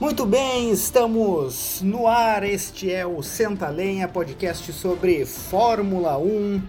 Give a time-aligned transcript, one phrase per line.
[0.00, 2.42] Muito bem, estamos no ar.
[2.42, 6.60] Este é o Senta Lenha, podcast sobre Fórmula 1.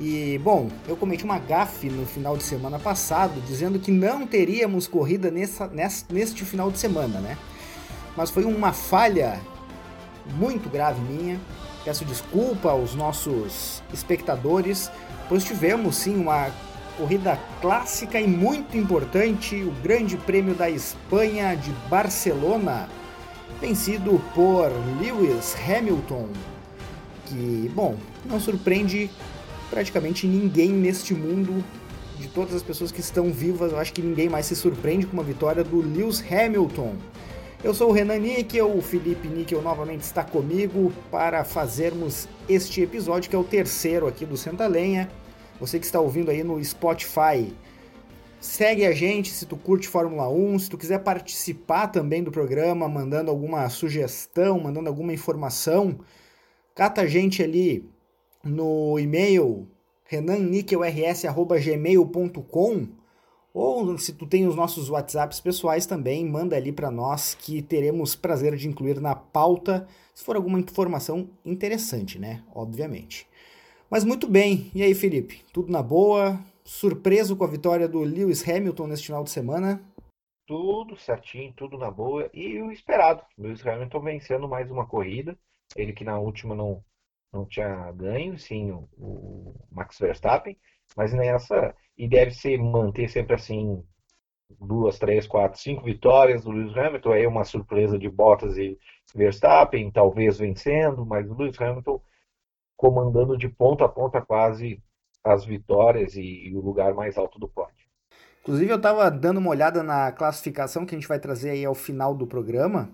[0.00, 4.88] E, bom, eu cometi uma gafe no final de semana passado, dizendo que não teríamos
[4.88, 7.38] corrida nessa, neste final de semana, né?
[8.16, 9.40] Mas foi uma falha
[10.34, 11.38] muito grave minha.
[11.84, 14.90] Peço desculpa aos nossos espectadores,
[15.28, 16.50] pois tivemos sim uma
[16.98, 22.88] corrida clássica e muito importante, o Grande Prêmio da Espanha de Barcelona,
[23.60, 26.28] vencido por Lewis Hamilton,
[27.26, 29.08] que, bom, não surpreende
[29.70, 31.64] praticamente ninguém neste mundo,
[32.18, 35.12] de todas as pessoas que estão vivas, eu acho que ninguém mais se surpreende com
[35.12, 36.96] uma vitória do Lewis Hamilton.
[37.62, 43.30] Eu sou o Renan Níquel, o Felipe Níquel novamente está comigo para fazermos este episódio,
[43.30, 45.08] que é o terceiro aqui do Senta Lenha.
[45.60, 47.52] Você que está ouvindo aí no Spotify,
[48.40, 52.88] segue a gente se tu curte Fórmula 1, se tu quiser participar também do programa,
[52.88, 55.98] mandando alguma sugestão, mandando alguma informação,
[56.74, 57.84] cata a gente ali
[58.44, 59.68] no e-mail
[60.04, 62.88] renanniquelrs@gmail.com
[63.52, 68.14] ou se tu tem os nossos WhatsApps pessoais também, manda ali para nós que teremos
[68.14, 72.42] prazer de incluir na pauta, se for alguma informação interessante, né?
[72.54, 73.26] Obviamente.
[73.90, 74.70] Mas muito bem.
[74.74, 75.42] E aí, Felipe?
[75.52, 76.38] Tudo na boa?
[76.62, 79.80] Surpreso com a vitória do Lewis Hamilton neste final de semana?
[80.46, 82.28] Tudo certinho, tudo na boa.
[82.34, 83.22] E o esperado.
[83.38, 85.38] Lewis Hamilton vencendo mais uma corrida.
[85.74, 86.84] Ele que na última não,
[87.32, 90.56] não tinha ganho, sim, o, o Max Verstappen.
[90.94, 93.82] Mas nessa, e deve ser manter sempre assim,
[94.60, 97.12] duas, três, quatro, cinco vitórias do Lewis Hamilton.
[97.12, 98.78] Aí uma surpresa de Bottas e
[99.14, 102.02] Verstappen, talvez vencendo, mas o Lewis Hamilton
[102.78, 104.80] comandando de ponta a ponta quase
[105.22, 107.74] as vitórias e, e o lugar mais alto do pódio.
[108.40, 111.74] Inclusive, eu estava dando uma olhada na classificação que a gente vai trazer aí ao
[111.74, 112.88] final do programa.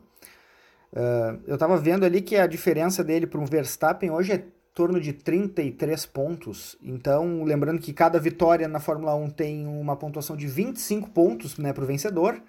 [0.91, 4.99] Uh, eu estava vendo ali que a diferença dele para um Verstappen hoje é torno
[4.99, 6.77] de 33 pontos.
[6.83, 11.73] Então, lembrando que cada vitória na Fórmula 1 tem uma pontuação de 25 pontos né,
[11.73, 12.43] para o vencedor.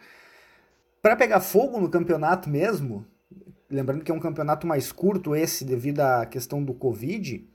[1.02, 3.06] Para pegar fogo no campeonato mesmo,
[3.70, 7.48] lembrando que é um campeonato mais curto esse devido à questão do Covid,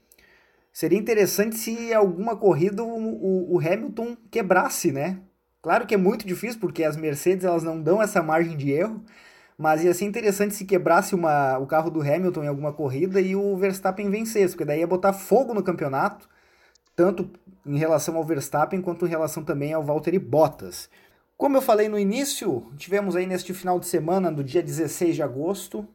[0.71, 5.19] seria interessante se alguma corrida o, o, Hamilton quebrasse, né?
[5.61, 9.03] Claro que é muito difícil porque as Mercedes elas não dão essa margem de erro,
[9.57, 13.35] mas ia ser interessante se quebrasse uma, o carro do Hamilton em alguma corrida e
[13.35, 16.27] o Verstappen vencesse, porque daí ia botar fogo no campeonato,
[16.95, 17.29] tanto
[17.65, 20.89] em relação ao Verstappen quanto em relação também ao Valtteri Bottas.
[21.37, 25.23] Como eu falei no início, tivemos aí neste final de semana, no dia 16 de
[25.23, 25.87] agosto,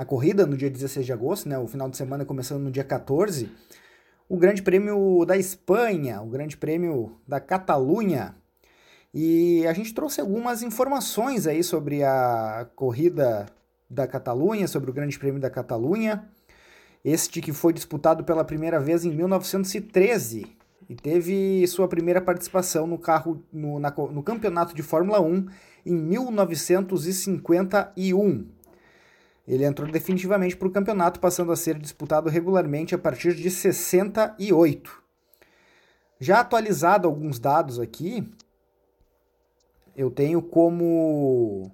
[0.00, 2.82] a corrida no dia 16 de agosto, né, o final de semana começando no dia
[2.82, 3.52] 14,
[4.30, 8.34] o Grande Prêmio da Espanha, o Grande Prêmio da Catalunha.
[9.12, 13.44] E a gente trouxe algumas informações aí sobre a corrida
[13.90, 16.24] da Catalunha, sobre o Grande Prêmio da Catalunha.
[17.04, 20.46] Este que foi disputado pela primeira vez em 1913
[20.88, 25.46] e teve sua primeira participação no carro no, na, no campeonato de Fórmula 1
[25.84, 28.59] em 1951.
[29.50, 35.02] Ele entrou definitivamente para o campeonato, passando a ser disputado regularmente a partir de 68.
[36.20, 38.30] Já atualizado alguns dados aqui,
[39.96, 41.72] eu tenho como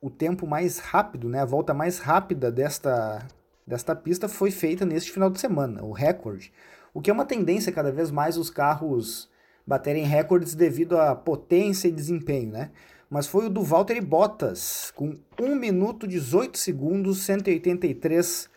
[0.00, 3.28] o tempo mais rápido, né, a volta mais rápida desta,
[3.66, 6.50] desta pista foi feita neste final de semana, o recorde.
[6.94, 9.28] O que é uma tendência cada vez mais os carros
[9.66, 12.70] baterem recordes devido à potência e desempenho, né?
[13.10, 18.48] Mas foi o do Valtteri Bottas, com 1 minuto 18 segundos, 183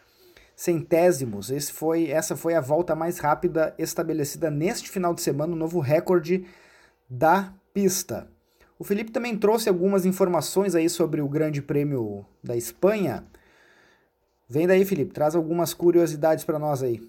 [0.56, 1.50] centésimos.
[1.50, 5.80] Esse foi, essa foi a volta mais rápida estabelecida neste final de semana, o novo
[5.80, 6.46] recorde
[7.10, 8.28] da pista.
[8.78, 13.26] O Felipe também trouxe algumas informações aí sobre o Grande Prêmio da Espanha.
[14.48, 17.02] Vem daí, Felipe, traz algumas curiosidades para nós aí.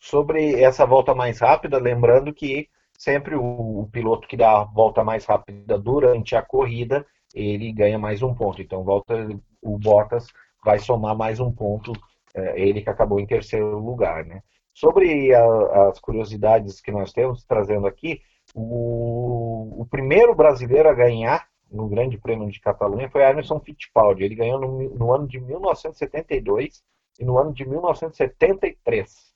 [0.00, 2.68] Sobre essa volta mais rápida, lembrando que
[3.02, 7.04] sempre o, piloto que dá a volta mais rápida durante a corrida,
[7.34, 8.62] ele ganha mais um ponto.
[8.62, 9.28] Então, volta
[9.60, 10.28] o Bottas
[10.64, 11.92] vai somar mais um ponto,
[12.32, 14.24] é, ele que acabou em terceiro lugar.
[14.24, 14.40] Né?
[14.72, 18.20] Sobre a, as curiosidades que nós temos trazendo aqui,
[18.54, 24.22] o, o, primeiro brasileiro a ganhar no Grande Prêmio de Catalunha foi Emerson Fittipaldi.
[24.22, 26.84] Ele ganhou no, no ano de 1972
[27.18, 29.32] e no ano de 1973.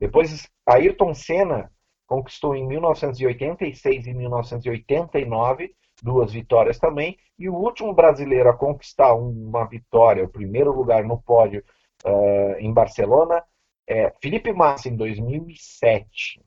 [0.00, 1.70] Depois, Ayrton Senna
[2.06, 9.64] conquistou em 1986 e 1989 duas vitórias também, e o último brasileiro a conquistar uma
[9.66, 11.64] vitória, o primeiro lugar no pódio
[12.04, 13.42] uh, em Barcelona,
[13.86, 16.42] é Felipe Massa, em 2007.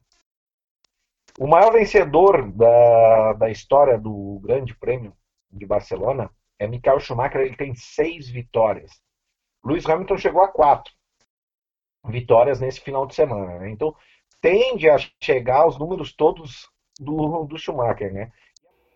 [1.40, 5.14] O maior vencedor da, da história do Grande Prêmio
[5.50, 6.30] de Barcelona,
[6.60, 8.92] é Michael Schumacher, ele tem seis vitórias.
[9.64, 10.94] Lewis Hamilton chegou a quatro
[12.06, 13.60] vitórias nesse final de semana.
[13.60, 13.70] Né?
[13.70, 13.96] Então,
[14.41, 16.69] tende a chegar aos números todos
[17.00, 18.31] do, do Schumacher, né?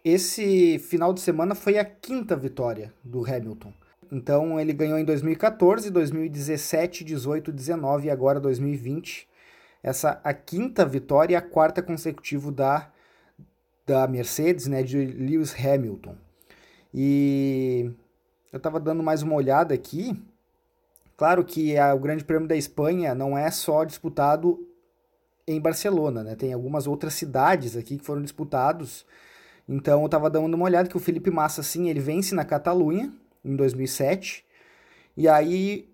[0.03, 3.73] Esse final de semana foi a quinta vitória do Hamilton.
[4.11, 9.27] Então ele ganhou em 2014, 2017, 18, 19 e agora 2020.
[9.81, 12.91] Essa a quinta vitória e a quarta consecutiva da,
[13.85, 16.15] da Mercedes, né, de Lewis Hamilton.
[16.93, 17.89] E
[18.51, 20.21] eu estava dando mais uma olhada aqui.
[21.15, 24.67] Claro que a, o Grande Prêmio da Espanha não é só disputado
[25.47, 26.35] em Barcelona, né?
[26.35, 29.05] Tem algumas outras cidades aqui que foram disputados.
[29.67, 33.13] Então eu estava dando uma olhada que o Felipe Massa, sim, ele vence na Catalunha
[33.43, 34.45] em 2007.
[35.15, 35.89] E aí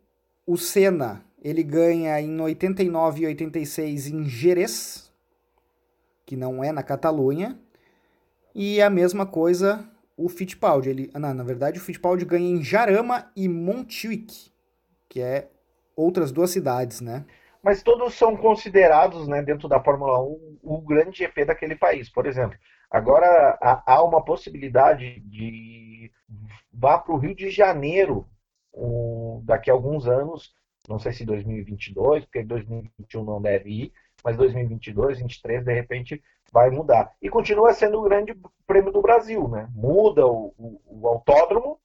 [0.45, 5.11] o Senna, ele ganha em 89 e 86 em Jerez,
[6.25, 7.59] que não é na Catalunha.
[8.53, 9.87] E a mesma coisa
[10.19, 10.89] o Fittipaldi.
[10.89, 14.51] Ele, não, na verdade, o Fittipaldi ganha em Jarama e Montjuic,
[15.07, 15.49] que é
[15.95, 17.25] outras duas cidades, né?
[17.61, 22.09] Mas todos são considerados, né, dentro da Fórmula 1, o grande GP daquele país.
[22.09, 22.57] Por exemplo,
[22.89, 26.11] agora há uma possibilidade de
[26.71, 28.25] vá para o Rio de Janeiro
[29.43, 30.53] daqui a alguns anos,
[30.87, 36.69] não sei se 2022, porque 2021 não deve ir, mas 2022, 2023, de repente vai
[36.69, 37.11] mudar.
[37.21, 38.35] E continua sendo o grande
[38.65, 39.67] prêmio do Brasil, né?
[39.73, 41.79] Muda o, o, o autódromo,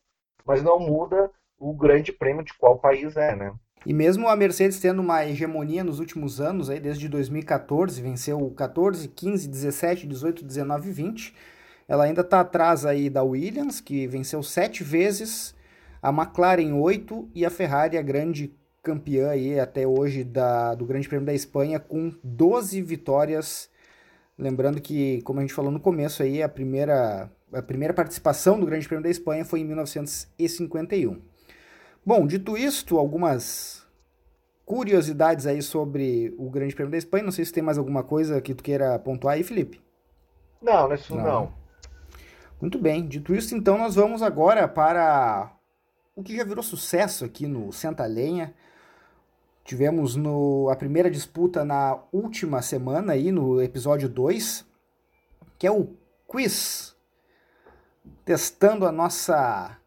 [0.44, 3.54] mas não muda o grande prêmio de qual país é, né?
[3.86, 9.08] E mesmo a Mercedes tendo uma hegemonia nos últimos anos, aí desde 2014, venceu 14,
[9.08, 11.34] 15, 17, 18, 19 e 20,
[11.86, 15.54] ela ainda está atrás aí da Williams, que venceu sete vezes,
[16.02, 21.08] a McLaren oito e a Ferrari, a grande campeã aí até hoje da, do Grande
[21.08, 23.70] Prêmio da Espanha, com 12 vitórias
[24.36, 28.66] Lembrando que, como a gente falou no começo aí, a primeira, a primeira participação do
[28.66, 31.20] Grande Prêmio da Espanha foi em 1951.
[32.04, 33.86] Bom, dito isto, algumas
[34.64, 37.24] curiosidades aí sobre o Grande Prêmio da Espanha.
[37.24, 39.80] Não sei se tem mais alguma coisa que tu queira pontuar aí, Felipe.
[40.60, 41.24] Não, isso não.
[41.24, 41.54] não.
[42.60, 43.06] Muito bem.
[43.06, 45.52] Dito isso, então nós vamos agora para
[46.14, 48.54] o que já virou sucesso aqui no Senta Lenha,
[49.64, 54.62] Tivemos no, a primeira disputa na última semana, aí, no episódio 2,
[55.58, 55.96] que é o
[56.28, 56.94] quiz,
[58.26, 59.78] testando a nossa,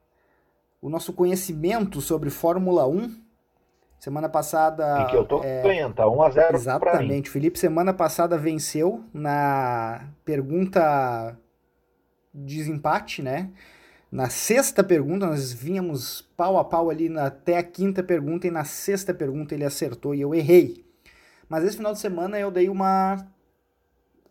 [0.82, 3.28] o nosso conhecimento sobre Fórmula 1.
[4.00, 5.02] Semana passada.
[5.02, 7.30] E que eu tô é, ganhando, tá 1 a 0 Exatamente.
[7.30, 11.36] Felipe, semana passada venceu na pergunta
[12.34, 13.50] desempate, né?
[14.12, 18.52] Na sexta pergunta, nós vínhamos pau a pau ali na, até a quinta pergunta, e
[18.52, 20.86] na sexta pergunta ele acertou e eu errei.
[21.50, 23.28] Mas esse final de semana eu dei uma,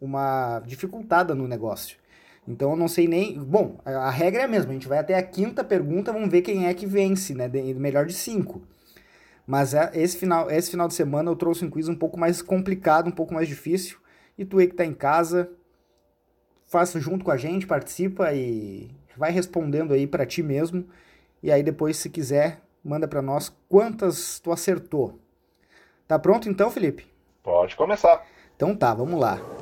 [0.00, 1.98] uma dificultada no negócio.
[2.46, 3.38] Então eu não sei nem.
[3.38, 6.42] Bom, a, regra é a mesma, a gente vai até a quinta pergunta, vamos ver
[6.42, 7.48] quem é que vence, né?
[7.48, 8.62] De, melhor de cinco.
[9.46, 12.42] Mas é, esse final, esse final de semana eu trouxe um quiz um pouco mais
[12.42, 13.98] complicado, um pouco mais difícil.
[14.38, 15.50] E tu aí que tá em casa,
[16.66, 20.86] faça junto com a gente, participa e vai respondendo aí para ti mesmo
[21.42, 25.18] e aí depois se quiser manda para nós quantas tu acertou.
[26.06, 27.06] Tá pronto então, Felipe?
[27.42, 28.24] Pode começar.
[28.54, 29.55] Então tá, vamos lá.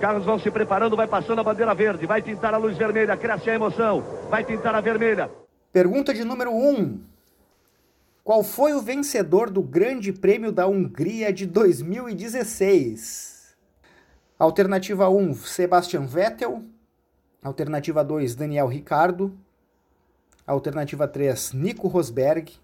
[0.00, 3.14] Os carros vão se preparando, vai passando a bandeira verde, vai pintar a luz vermelha,
[3.18, 4.00] cresce a emoção,
[4.30, 5.30] vai pintar a vermelha.
[5.70, 6.70] Pergunta de número 1.
[6.70, 7.00] Um.
[8.24, 13.54] Qual foi o vencedor do Grande Prêmio da Hungria de 2016?
[14.38, 16.62] Alternativa 1, Sebastian Vettel.
[17.42, 19.36] Alternativa 2, Daniel Ricardo.
[20.46, 22.54] Alternativa 3, Nico Rosberg.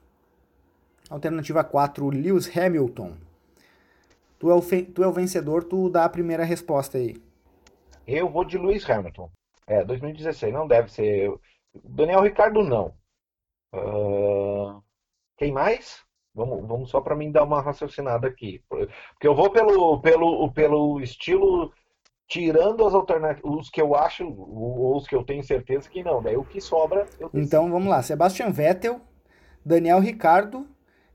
[1.11, 3.26] Alternativa 4, Lewis Hamilton.
[4.39, 4.61] Tu é, o
[4.93, 7.17] tu é o vencedor, tu dá a primeira resposta aí.
[8.07, 9.31] Eu vou de Lewis Hamilton.
[9.67, 11.33] É, 2016, não deve ser.
[11.85, 12.95] Daniel Ricardo, não.
[13.75, 14.83] Uh...
[15.37, 16.05] Quem mais?
[16.35, 18.63] Vamos, vamos só para mim dar uma raciocinada aqui.
[18.69, 21.73] Porque eu vou pelo, pelo, pelo estilo
[22.29, 26.23] tirando as alternativas, os que eu acho, ou os que eu tenho certeza que não.
[26.23, 27.07] Daí o que sobra.
[27.33, 29.01] então vamos lá: Sebastian Vettel,
[29.65, 30.67] Daniel Ricardo,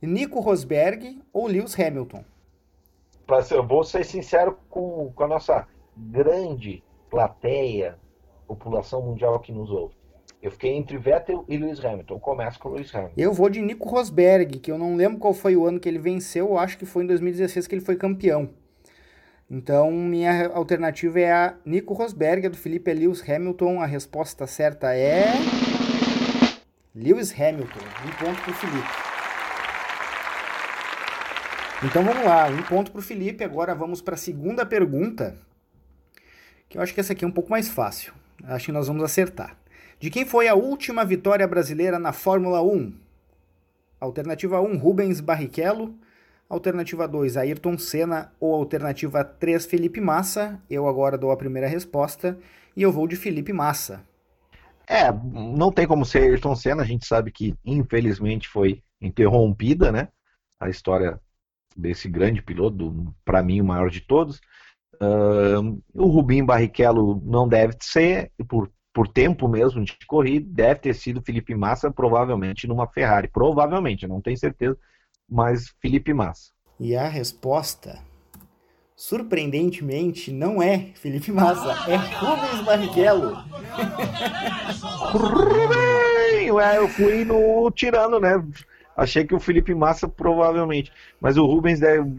[0.02, 2.24] Nico Rosberg ou Lewis Hamilton?
[3.52, 7.98] Eu vou ser sincero com, com a nossa grande plateia,
[8.48, 9.96] população mundial que nos ouve.
[10.42, 12.20] Eu fiquei entre Vettel e Lewis Hamilton.
[12.20, 13.14] Começa com Lewis Hamilton.
[13.16, 16.00] Eu vou de Nico Rosberg, que eu não lembro qual foi o ano que ele
[16.00, 18.50] venceu, eu acho que foi em 2016 que ele foi campeão.
[19.54, 23.82] Então, minha alternativa é a Nico Rosberg, a do Felipe é Lewis Hamilton.
[23.82, 25.26] A resposta certa é.
[26.96, 27.80] Lewis Hamilton.
[28.06, 29.11] Um ponto para o Felipe.
[31.84, 33.44] Então vamos lá, um ponto para o Felipe.
[33.44, 35.36] Agora vamos para a segunda pergunta.
[36.70, 38.14] Que eu acho que essa aqui é um pouco mais fácil.
[38.44, 39.58] Acho que nós vamos acertar.
[40.00, 42.94] De quem foi a última vitória brasileira na Fórmula 1?
[44.00, 45.96] Alternativa 1, Rubens Barrichello.
[46.48, 48.32] Alternativa 2, Ayrton Senna.
[48.40, 50.62] Ou alternativa 3, Felipe Massa.
[50.70, 52.38] Eu agora dou a primeira resposta
[52.76, 54.04] e eu vou de Felipe Massa.
[54.88, 60.10] É, não tem como ser Ayrton Senna, a gente sabe que infelizmente foi interrompida, né?
[60.60, 61.20] A história
[61.76, 64.40] desse grande piloto, para mim o maior de todos.
[64.96, 70.94] Uh, o Rubinho Barrichello não deve ser, por, por tempo mesmo de corrida, deve ter
[70.94, 73.28] sido Felipe Massa, provavelmente numa Ferrari.
[73.28, 74.78] Provavelmente, não tenho certeza,
[75.30, 76.52] mas Felipe Massa.
[76.80, 78.00] E a resposta
[79.02, 83.34] surpreendentemente, não é Felipe Massa, é Rubens Barrichello.
[85.12, 86.52] Rubem!
[86.52, 88.40] Ué, eu fui no tirando, né?
[89.02, 90.92] Achei que o Felipe Massa provavelmente.
[91.20, 92.10] Mas o Rubens deve.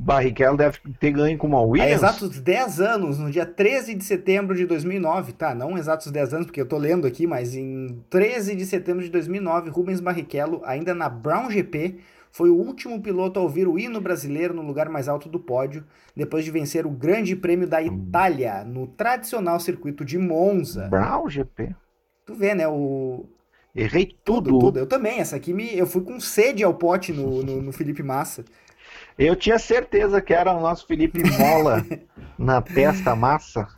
[0.00, 2.04] Barrichello deve ter ganho com uma Williams.
[2.04, 5.52] Há exatos 10 anos, no dia 13 de setembro de 2009, tá?
[5.52, 9.10] Não exatos 10 anos, porque eu tô lendo aqui, mas em 13 de setembro de
[9.10, 11.98] 2009, Rubens Barrichello, ainda na Brown GP,
[12.30, 15.84] foi o último piloto a ouvir o hino brasileiro no lugar mais alto do pódio,
[16.14, 20.86] depois de vencer o Grande Prêmio da Itália no tradicional circuito de Monza.
[20.88, 21.74] Brown GP.
[22.24, 22.68] Tu vê, né?
[22.68, 23.26] O...
[23.74, 24.50] Errei tudo.
[24.50, 24.58] tudo.
[24.58, 24.78] tudo.
[24.78, 25.20] Eu também.
[25.20, 25.76] Essa aqui me...
[25.76, 28.44] eu fui com sede ao pote no, no, no Felipe Massa.
[29.18, 31.84] Eu tinha certeza que era o nosso Felipe Mola
[32.38, 33.68] na testa massa.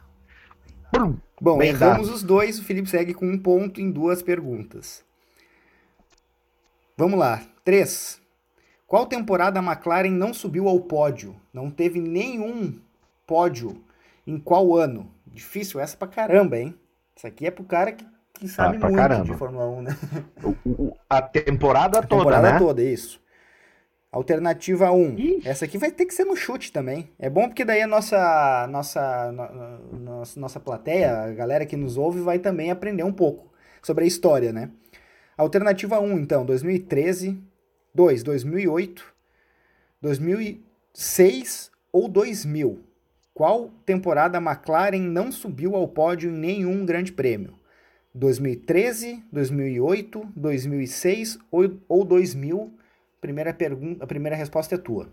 [1.41, 2.17] Bom, Bem erramos dado.
[2.17, 2.59] os dois.
[2.59, 5.03] O Felipe segue com um ponto em duas perguntas.
[6.97, 7.43] Vamos lá.
[7.65, 8.21] Três.
[8.87, 11.35] Qual temporada a McLaren não subiu ao pódio?
[11.53, 12.79] Não teve nenhum
[13.27, 13.83] pódio.
[14.27, 15.11] Em qual ano?
[15.27, 16.75] Difícil essa pra caramba, hein?
[17.17, 18.05] Isso aqui é pro cara que,
[18.41, 19.25] que sabe ah, muito caramba.
[19.25, 19.97] de Fórmula 1, né?
[21.09, 22.59] a temporada a toda, temporada né?
[22.59, 23.21] toda, isso.
[24.11, 25.15] Alternativa 1.
[25.15, 25.49] Ixi.
[25.49, 27.11] Essa aqui vai ter que ser no chute também.
[27.19, 31.99] É bom porque daí a nossa, nossa, no, nossa, nossa plateia, a galera que nos
[31.99, 34.71] ouve, vai também aprender um pouco sobre a história, né?
[35.37, 37.39] Alternativa 1, então, 2013,
[37.95, 38.23] 2.
[38.23, 39.05] 2008,
[40.01, 42.81] 2006 ou 2000?
[43.35, 47.60] Qual temporada a McLaren não subiu ao pódio em nenhum grande prêmio?
[48.15, 52.73] 2013, 2008, 2006 ou, ou 2000?
[53.21, 55.09] Primeira pergunta, a primeira resposta é tua.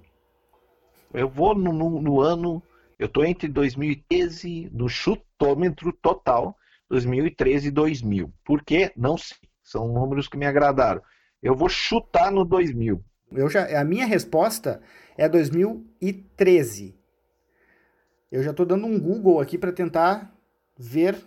[1.13, 2.61] Eu vou no, no, no ano,
[2.97, 6.57] eu tô entre 2013, no chutômetro total,
[6.89, 8.33] 2013 e 2000.
[8.43, 8.91] Por quê?
[8.95, 9.37] Não sei.
[9.63, 11.01] São números que me agradaram.
[11.43, 13.03] Eu vou chutar no 2000.
[13.31, 14.81] Eu já, a minha resposta
[15.17, 16.97] é 2013.
[18.31, 20.33] Eu já estou dando um Google aqui para tentar
[20.77, 21.17] ver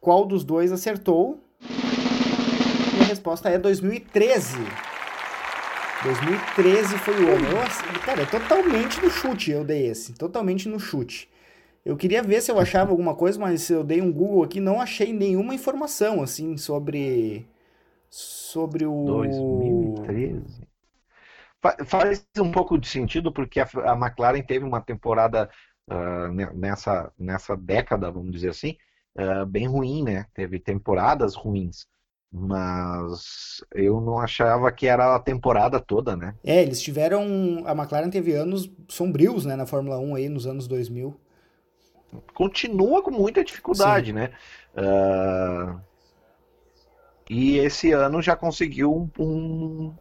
[0.00, 1.38] qual dos dois acertou.
[2.94, 4.56] Minha resposta é 2013.
[6.02, 7.46] 2013 foi o ano.
[7.46, 10.14] Eu, cara, é totalmente no chute eu dei esse.
[10.14, 11.28] Totalmente no chute.
[11.84, 14.80] Eu queria ver se eu achava alguma coisa, mas eu dei um Google aqui não
[14.80, 17.46] achei nenhuma informação assim sobre
[18.08, 20.68] sobre o 2013.
[21.86, 25.50] Faz um pouco de sentido porque a, McLaren teve uma temporada
[25.88, 28.76] uh, nessa, nessa década, vamos dizer assim,
[29.16, 30.26] uh, bem ruim, né?
[30.34, 31.86] Teve temporadas ruins.
[32.32, 36.34] Mas eu não achava que era a temporada toda, né?
[36.44, 37.24] É, eles tiveram.
[37.66, 41.18] A McLaren teve anos sombrios, né, na Fórmula 1 aí, nos anos 2000.
[42.34, 44.12] Continua com muita dificuldade, Sim.
[44.12, 44.30] né?
[44.76, 45.80] Uh,
[47.28, 49.94] e esse ano já conseguiu um, um,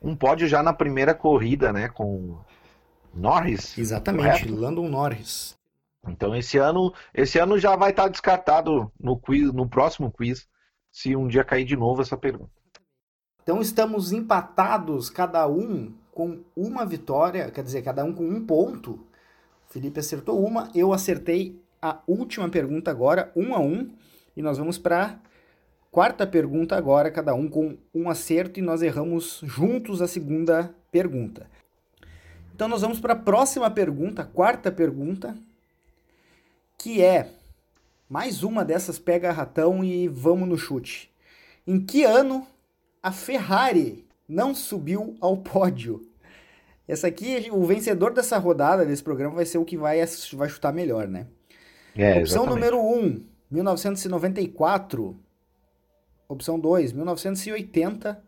[0.00, 1.88] um pódio já na primeira corrida, né?
[1.88, 2.36] Com
[3.12, 3.76] Norris.
[3.76, 4.54] Exatamente, correto?
[4.54, 5.56] Landon Norris.
[6.08, 10.46] Então esse ano, esse ano já vai estar descartado no quiz, no próximo quiz,
[10.92, 12.50] se um dia cair de novo essa pergunta.
[13.42, 19.06] Então estamos empatados, cada um com uma vitória, quer dizer, cada um com um ponto.
[19.68, 23.90] Felipe acertou uma, eu acertei a última pergunta agora, um a um,
[24.36, 25.18] e nós vamos para
[25.94, 31.48] Quarta pergunta agora, cada um com um acerto e nós erramos juntos a segunda pergunta.
[32.52, 35.38] Então nós vamos para a próxima pergunta, quarta pergunta,
[36.78, 37.30] que é
[38.08, 41.10] mais uma dessas pega ratão e vamos no chute.
[41.66, 42.46] Em que ano
[43.02, 46.06] a Ferrari não subiu ao pódio?
[46.86, 49.98] Essa aqui, o vencedor dessa rodada, desse programa, vai ser o que vai,
[50.34, 51.26] vai chutar melhor, né?
[51.96, 55.16] É, Opção número 1, um, 1994.
[56.28, 58.22] Opção 2, 1980.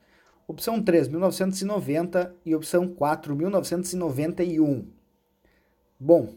[0.49, 2.35] Opção 3, 1990.
[2.47, 4.87] E opção 4, 1991.
[5.99, 6.35] Bom,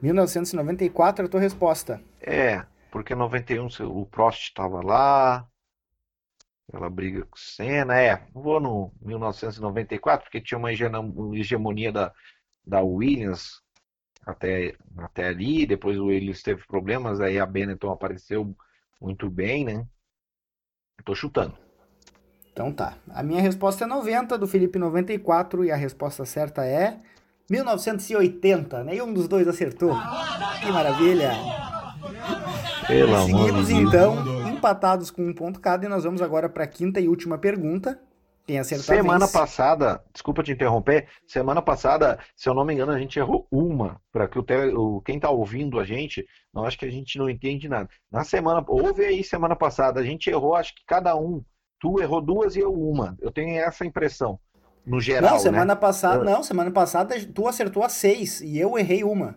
[0.00, 2.02] 1994 é a tua resposta.
[2.20, 5.46] É, porque 91 o Prost estava lá,
[6.72, 12.12] ela briga com o Senna, é, vou no 1994, porque tinha uma hegemonia da,
[12.64, 13.62] da Williams
[14.24, 18.54] até, até ali, depois o Williams teve problemas, aí a Benetton apareceu
[19.00, 19.86] muito bem, né?
[21.04, 21.56] Tô chutando.
[22.52, 22.96] Então tá.
[23.10, 26.98] A minha resposta é 90, do Felipe 94, e a resposta certa é
[27.50, 28.84] 1980.
[28.84, 29.94] Nenhum dos dois acertou.
[30.60, 31.32] Que maravilha!
[32.86, 37.00] Pelo Seguimos então, empatados com um ponto cada, e nós vamos agora para a quinta
[37.00, 37.98] e última pergunta.
[38.46, 42.98] Quem acertar Semana passada, desculpa te interromper, semana passada, se eu não me engano, a
[42.98, 46.76] gente errou uma, para que o, tele, o quem está ouvindo a gente, não acho
[46.78, 47.88] que a gente não entende nada.
[48.10, 51.44] Na semana, houve aí semana passada, a gente errou, acho que cada um,
[51.78, 53.16] tu errou duas e eu uma.
[53.20, 54.40] Eu tenho essa impressão,
[54.84, 55.80] no geral, Não, semana né?
[55.80, 59.36] passada, não, semana passada tu acertou a seis e eu errei uma.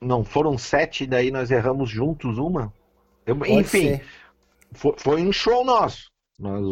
[0.00, 2.72] Não, foram sete, daí nós erramos juntos uma?
[3.24, 4.00] Eu- enfim,
[4.72, 6.10] foi, foi um show nosso.
[6.38, 6.62] Nós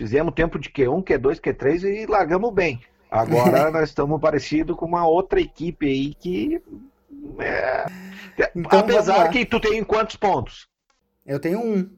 [0.00, 2.80] fizemos tempo de Q1, Q2, Q3 e largamos bem.
[3.10, 6.62] Agora nós estamos parecidos com uma outra equipe aí que.
[7.38, 7.84] é,
[8.56, 10.66] Então, apesar que tu tem quantos pontos?
[11.26, 11.90] Eu tenho um.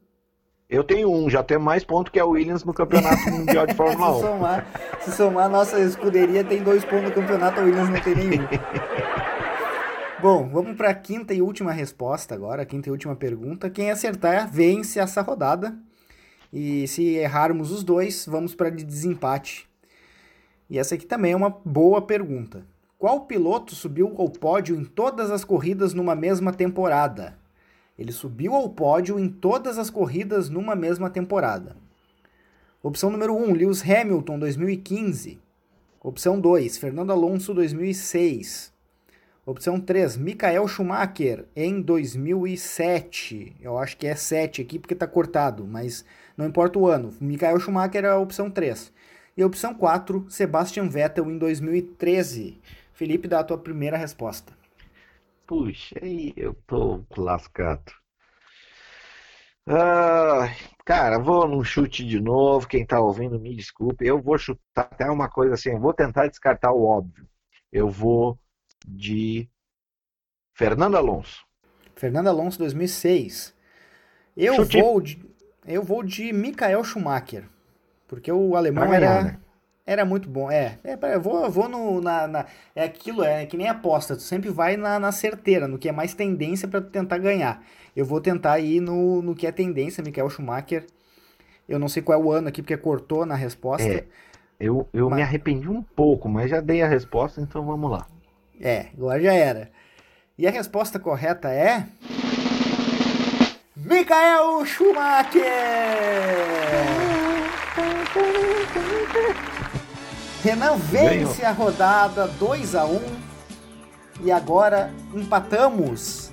[0.68, 4.18] Eu tenho um, já tenho mais pontos que a Williams no Campeonato Mundial de Fórmula
[4.18, 4.26] se 1.
[4.26, 4.66] somar,
[5.02, 8.48] se somar, nossa escuderia tem dois pontos no campeonato, a Williams não tem nenhum.
[10.18, 13.68] Bom, vamos para a quinta e última resposta agora, a quinta e última pergunta.
[13.68, 15.76] Quem acertar vence essa rodada.
[16.52, 19.68] E se errarmos os dois, vamos para de desempate.
[20.68, 22.66] E essa aqui também é uma boa pergunta.
[22.98, 27.38] Qual piloto subiu ao pódio em todas as corridas numa mesma temporada?
[27.98, 31.76] Ele subiu ao pódio em todas as corridas numa mesma temporada.
[32.82, 35.38] Opção número 1, Lewis Hamilton, 2015.
[36.02, 38.72] Opção 2, Fernando Alonso, 2006.
[39.44, 43.56] Opção 3, Michael Schumacher, em 2007.
[43.60, 46.04] Eu acho que é 7 aqui porque está cortado, mas
[46.36, 47.14] não importa o ano.
[47.20, 48.92] Michael Schumacher é a opção 3.
[49.36, 52.60] E a opção 4, Sebastian Vettel, em 2013.
[52.92, 54.52] Felipe, dá a tua primeira resposta.
[55.46, 57.92] Puxa, aí eu tô lascado.
[59.66, 60.48] Ah,
[60.84, 62.66] cara, vou num chute de novo.
[62.68, 64.04] Quem tá ouvindo, me desculpe.
[64.06, 65.70] Eu vou chutar até uma coisa assim.
[65.70, 67.28] eu Vou tentar descartar o óbvio.
[67.70, 68.38] Eu vou
[68.86, 69.48] de
[70.54, 71.44] Fernando Alonso.
[71.94, 73.54] Fernando Alonso, 2006.
[74.36, 74.78] Eu Chute.
[74.78, 75.18] vou de,
[75.66, 77.44] eu vou de Michael Schumacher.
[78.08, 79.38] Porque o alemão era, né?
[79.86, 80.50] era muito bom.
[80.50, 84.14] É, é eu vou, eu vou no, na, na- É aquilo, é que nem aposta.
[84.16, 87.64] Tu sempre vai na, na certeira, no que é mais tendência tu tentar ganhar.
[87.96, 90.86] Eu vou tentar ir no, no que é tendência, Michael Schumacher.
[91.68, 93.88] Eu não sei qual é o ano aqui, porque cortou na resposta.
[93.88, 94.04] É.
[94.60, 98.06] Eu, eu Mas- me arrependi um pouco, mas já dei a resposta, então vamos lá.
[98.60, 99.70] É, agora já era.
[100.38, 101.86] E a resposta correta é.
[103.92, 105.42] Michael Schumacher!
[110.42, 113.00] Renan vence a rodada 2 a 1
[114.24, 116.30] e agora empatamos.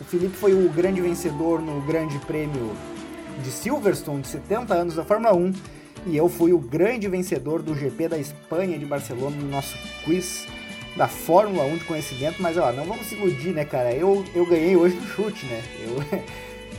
[0.00, 2.70] O Felipe foi o grande vencedor no Grande Prêmio
[3.42, 5.52] de Silverstone de 70 anos da Fórmula 1
[6.06, 10.46] e eu fui o grande vencedor do GP da Espanha de Barcelona no nosso quiz
[10.96, 13.92] da Fórmula 1 de conhecimento, mas ó, não vamos se iludir, né, cara?
[13.92, 15.62] Eu, eu ganhei hoje no chute, né?
[15.80, 16.22] Eu,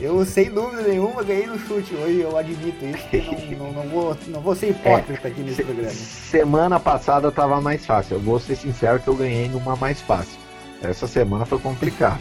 [0.00, 4.16] eu sem dúvida nenhuma ganhei no chute hoje, eu admito isso, não, não, não, vou,
[4.28, 5.90] não vou ser hipócrita aqui nesse Se- programa.
[5.90, 8.14] Semana passada tava mais fácil.
[8.16, 10.38] Eu vou ser sincero que eu ganhei numa mais fácil.
[10.82, 12.20] Essa semana foi complicado.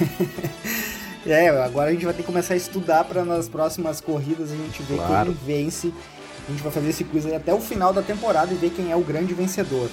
[1.26, 4.54] É, agora a gente vai ter que começar a estudar para nas próximas corridas a
[4.54, 5.34] gente ver Claro.
[5.46, 5.90] quem vence.
[6.46, 8.96] A gente vai fazer esse quiz até o final da temporada e ver quem é
[8.96, 9.88] o grande vencedor.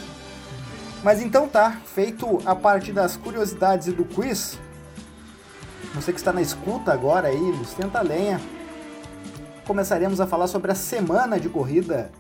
[1.04, 4.60] Mas então tá, feito a parte das curiosidades e do quiz.
[5.96, 8.40] Você que está na escuta agora aí, no Senta a Lenha,
[9.66, 12.12] começaremos a falar sobre a semana de corrida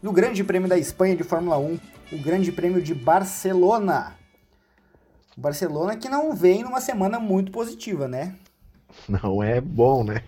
[0.00, 1.78] do Grande Prêmio da Espanha de Fórmula 1,
[2.12, 4.14] o Grande Prêmio de Barcelona.
[5.36, 8.36] O Barcelona que não vem numa semana muito positiva, né?
[9.08, 10.22] Não é bom, né?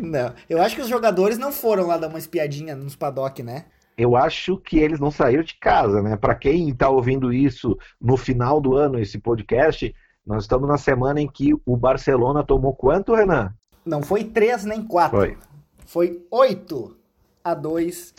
[0.00, 0.32] Não.
[0.48, 3.64] Eu acho que os jogadores não foram lá dar uma espiadinha nos paddock, né?
[3.96, 6.16] Eu acho que eles não saíram de casa, né?
[6.16, 9.94] Para quem está ouvindo isso no final do ano, esse podcast,
[10.26, 13.52] nós estamos na semana em que o Barcelona tomou quanto, Renan?
[13.84, 15.16] Não foi 3 nem 4.
[15.16, 15.38] Foi.
[15.84, 16.96] Foi 8
[17.44, 18.14] a 2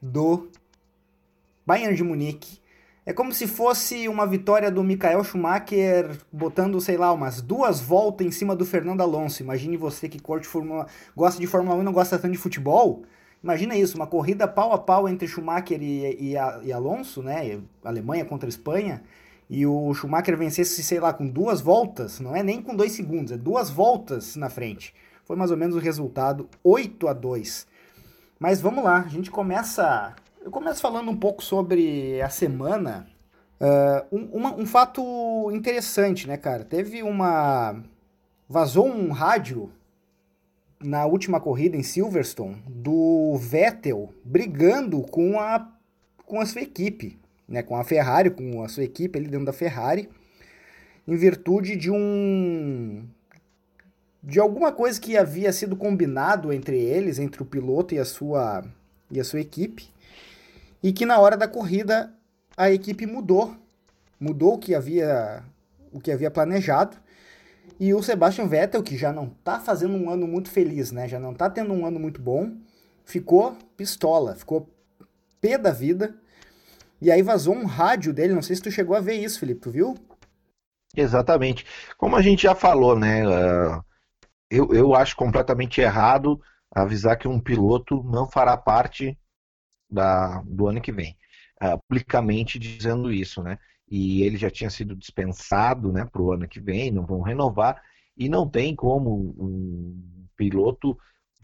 [0.00, 0.48] do
[1.66, 2.58] Bayern de Munique.
[3.06, 8.26] É como se fosse uma vitória do Michael Schumacher botando, sei lá, umas duas voltas
[8.26, 9.42] em cima do Fernando Alonso.
[9.42, 13.02] Imagine você que curte Fórmula, gosta de Fórmula 1 e não gosta tanto de futebol.
[13.44, 17.60] Imagina isso, uma corrida pau a pau entre Schumacher e, e, e Alonso, né?
[17.84, 19.02] Alemanha contra Espanha.
[19.50, 23.32] e o Schumacher vencesse, sei lá, com duas voltas, não é nem com dois segundos,
[23.32, 24.94] é duas voltas na frente.
[25.26, 27.66] Foi mais ou menos o resultado 8 a 2.
[28.40, 30.14] Mas vamos lá, a gente começa.
[30.42, 33.06] Eu começo falando um pouco sobre a semana.
[33.60, 36.64] Uh, um, uma, um fato interessante, né, cara?
[36.64, 37.76] Teve uma.
[38.48, 39.70] Vazou um rádio
[40.84, 45.72] na última corrida em Silverstone do Vettel brigando com a,
[46.26, 47.18] com a sua equipe,
[47.48, 50.10] né, com a Ferrari, com a sua equipe ali dentro da Ferrari,
[51.08, 53.02] em virtude de um
[54.22, 58.64] de alguma coisa que havia sido combinado entre eles, entre o piloto e a sua
[59.10, 59.88] e a sua equipe,
[60.82, 62.12] e que na hora da corrida
[62.56, 63.54] a equipe mudou,
[64.20, 65.42] mudou o que havia
[65.92, 66.96] o que havia planejado.
[67.78, 71.08] E o Sebastian Vettel, que já não está fazendo um ano muito feliz, né?
[71.08, 72.56] Já não está tendo um ano muito bom,
[73.04, 74.68] ficou pistola, ficou
[75.40, 76.14] pé da vida.
[77.00, 79.60] E aí vazou um rádio dele, não sei se tu chegou a ver isso, Felipe,
[79.60, 79.94] tu viu?
[80.96, 81.66] Exatamente.
[81.98, 83.26] Como a gente já falou, né?
[83.26, 83.94] Uh
[84.54, 89.18] eu, eu acho completamente errado avisar que um piloto não fará parte
[89.90, 91.16] da, do ano que vem,
[91.62, 93.58] uh, publicamente dizendo isso, né?
[93.88, 97.82] E ele já tinha sido dispensado, né, para o ano que vem, não vão renovar.
[98.16, 100.96] E não tem como um piloto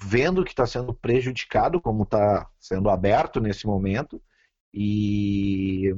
[0.02, 4.22] vendo que está sendo prejudicado, como está sendo aberto nesse momento,
[4.72, 5.94] e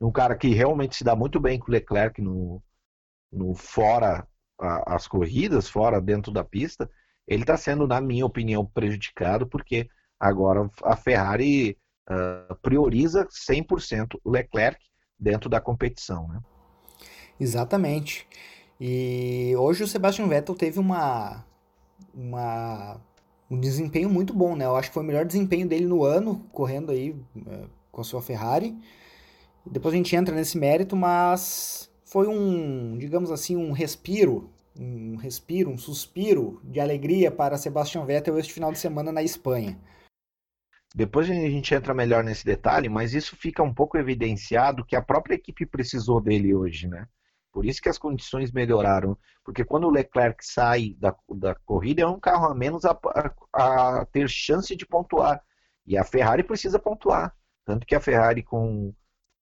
[0.00, 2.62] um cara que realmente se dá muito bem com o Leclerc no,
[3.32, 4.26] no fora
[4.60, 6.90] a, as corridas fora dentro da pista,
[7.26, 11.78] ele está sendo, na minha opinião, prejudicado porque agora a Ferrari
[12.08, 14.84] uh, prioriza 100% o Leclerc
[15.18, 16.28] dentro da competição.
[16.28, 16.40] Né?
[17.38, 18.26] Exatamente.
[18.80, 21.44] E hoje o Sebastian Vettel teve uma,
[22.14, 23.00] uma,
[23.50, 24.66] um desempenho muito bom, né?
[24.66, 28.04] Eu acho que foi o melhor desempenho dele no ano, correndo aí uh, com a
[28.04, 28.76] sua Ferrari.
[29.64, 35.70] Depois a gente entra nesse mérito, mas foi um, digamos assim, um respiro, um respiro,
[35.70, 39.78] um suspiro de alegria para Sebastian Vettel este final de semana na Espanha.
[40.96, 45.02] Depois a gente entra melhor nesse detalhe, mas isso fica um pouco evidenciado que a
[45.02, 47.06] própria equipe precisou dele hoje, né?
[47.52, 49.16] Por isso que as condições melhoraram.
[49.44, 52.98] Porque quando o Leclerc sai da, da corrida, é um carro a menos a,
[53.52, 55.42] a, a ter chance de pontuar.
[55.86, 57.34] E a Ferrari precisa pontuar.
[57.64, 58.94] Tanto que a Ferrari com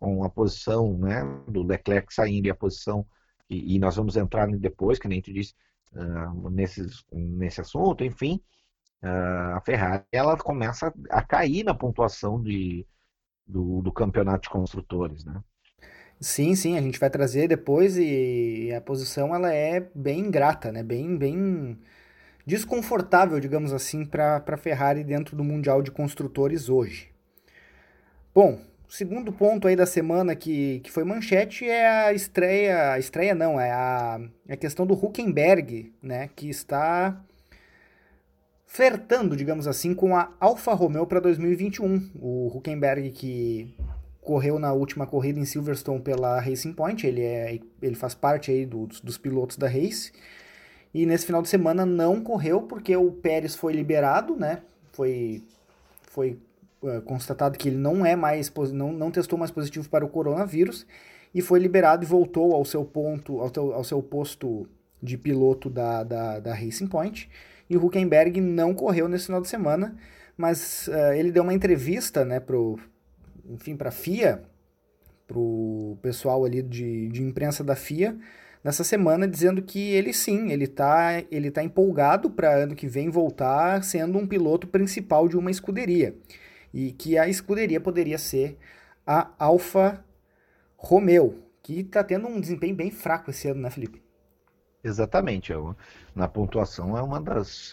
[0.04, 3.06] com a posição né, do Leclerc saindo e a posição,
[3.48, 5.54] e, e nós vamos entrar depois, que nem tu disse,
[5.94, 8.38] uh, nesse, nesse assunto, enfim,
[9.08, 12.86] a Ferrari ela começa a cair na pontuação de,
[13.46, 15.40] do, do campeonato de construtores, né?
[16.20, 20.82] Sim, sim, a gente vai trazer depois e a posição ela é bem ingrata, né?
[20.82, 21.78] Bem, bem
[22.46, 27.10] desconfortável, digamos assim, para a Ferrari dentro do Mundial de Construtores hoje.
[28.34, 33.34] Bom, segundo ponto aí da semana que, que foi manchete é a estreia, a estreia
[33.34, 37.20] não, é a, é a questão do Huckenberg, né, que está
[38.66, 42.10] flertando, digamos assim, com a Alfa Romeo para 2021.
[42.20, 43.74] O Huckenberg que
[44.24, 48.64] correu na última corrida em Silverstone pela Racing Point, ele, é, ele faz parte aí
[48.64, 50.10] dos, dos pilotos da Race,
[50.92, 55.44] e nesse final de semana não correu porque o Pérez foi liberado, né, foi,
[56.04, 56.38] foi
[56.82, 60.86] uh, constatado que ele não é mais não, não testou mais positivo para o coronavírus
[61.34, 64.66] e foi liberado e voltou ao seu ponto ao, teu, ao seu posto
[65.02, 67.28] de piloto da, da, da Racing Point
[67.68, 69.96] e o Huckenberg não correu nesse final de semana
[70.36, 72.78] mas uh, ele deu uma entrevista né pro
[73.48, 74.42] enfim para a FIA
[75.26, 78.16] pro pessoal ali de, de imprensa da FIA
[78.62, 83.10] nessa semana dizendo que ele sim, ele está ele tá empolgado para ano que vem
[83.10, 86.14] voltar sendo um piloto principal de uma escuderia
[86.72, 88.58] e que a escuderia poderia ser
[89.06, 90.04] a Alfa
[90.76, 94.02] Romeo, que está tendo um desempenho bem fraco esse ano, né, Felipe?
[94.84, 95.52] Exatamente.
[95.52, 95.56] É
[96.14, 97.72] na pontuação é uma das.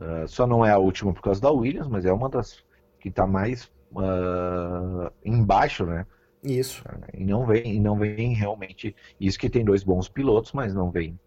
[0.00, 2.64] Uh, só não é a última por causa da Williams, mas é uma das
[2.98, 6.06] que está mais uh, embaixo, né?
[6.42, 6.82] Isso.
[7.12, 8.94] E não vem, e não vem realmente.
[9.20, 11.18] Isso que tem dois bons pilotos, mas não vem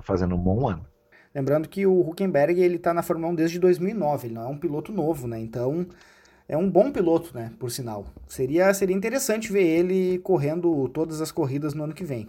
[0.00, 0.86] fazendo um bom ano.
[1.34, 4.58] Lembrando que o Huckenberg ele está na Fórmula 1 desde 2009, ele não é um
[4.58, 5.38] piloto novo, né?
[5.38, 5.86] Então
[6.46, 7.52] é um bom piloto, né?
[7.58, 8.06] Por sinal.
[8.26, 12.28] Seria, seria interessante ver ele correndo todas as corridas no ano que vem.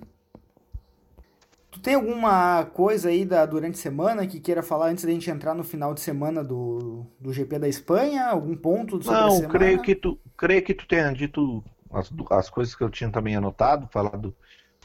[1.74, 5.28] Tu tem alguma coisa aí da, durante a semana que queira falar antes da gente
[5.32, 8.28] entrar no final de semana do, do GP da Espanha?
[8.28, 9.54] Algum ponto sobre Não, a semana?
[9.58, 13.36] creio que tu, creio que tu tenha dito as, as coisas que eu tinha também
[13.36, 14.36] anotado, falado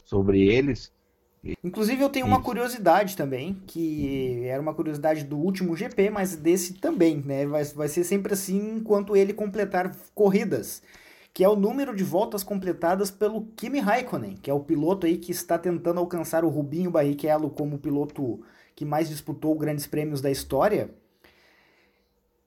[0.03, 0.91] sobre eles.
[1.63, 6.73] Inclusive eu tenho uma curiosidade também, que era uma curiosidade do último GP, mas desse
[6.73, 7.45] também, né?
[7.45, 10.81] Vai, vai ser sempre assim enquanto ele completar corridas.
[11.33, 15.17] Que é o número de voltas completadas pelo Kimi Raikkonen, que é o piloto aí
[15.17, 18.41] que está tentando alcançar o Rubinho Barrichello como piloto
[18.75, 20.89] que mais disputou grandes prêmios da história.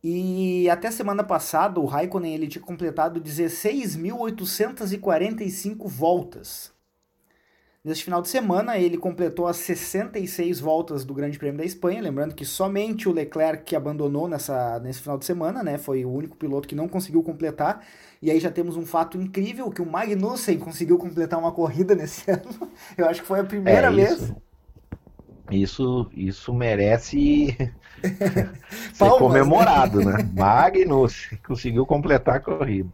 [0.03, 6.73] E até semana passada o Raikkonen ele tinha completado 16.845 voltas.
[7.85, 12.01] Neste final de semana, ele completou as 66 voltas do Grande Prêmio da Espanha.
[12.01, 15.77] Lembrando que somente o Leclerc que abandonou nessa, nesse final de semana, né?
[15.79, 17.85] Foi o único piloto que não conseguiu completar.
[18.23, 22.31] E aí já temos um fato incrível que o Magnussen conseguiu completar uma corrida nesse
[22.41, 22.71] ano.
[22.97, 24.33] Eu acho que foi a primeira é vez.
[25.51, 27.57] Isso, isso merece
[28.95, 30.19] ser comemorado, né?
[30.33, 32.89] Magnussen conseguiu completar a corrida.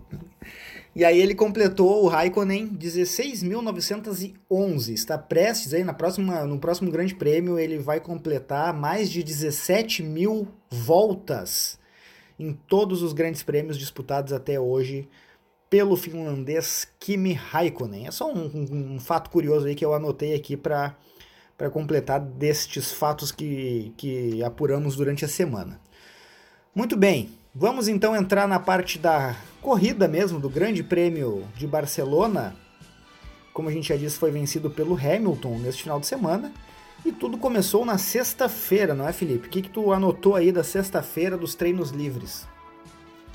[0.97, 4.95] E aí ele completou o Raikkonen 16.911.
[4.95, 10.03] Está prestes aí na próxima, no próximo Grande Prêmio ele vai completar mais de 17
[10.03, 11.78] mil voltas
[12.39, 15.09] em todos os grandes prêmios disputados até hoje
[15.69, 18.07] pelo finlandês Kimi Raikkonen.
[18.07, 20.97] É só um, um, um fato curioso aí que eu anotei aqui para
[21.59, 25.81] para completar destes fatos que, que apuramos durante a semana.
[26.73, 32.55] Muito bem, vamos então entrar na parte da corrida mesmo, do Grande Prêmio de Barcelona.
[33.53, 36.53] Como a gente já disse, foi vencido pelo Hamilton neste final de semana.
[37.09, 39.47] E tudo começou na sexta-feira, não é, Felipe?
[39.47, 42.47] O que, que tu anotou aí da sexta-feira dos treinos livres?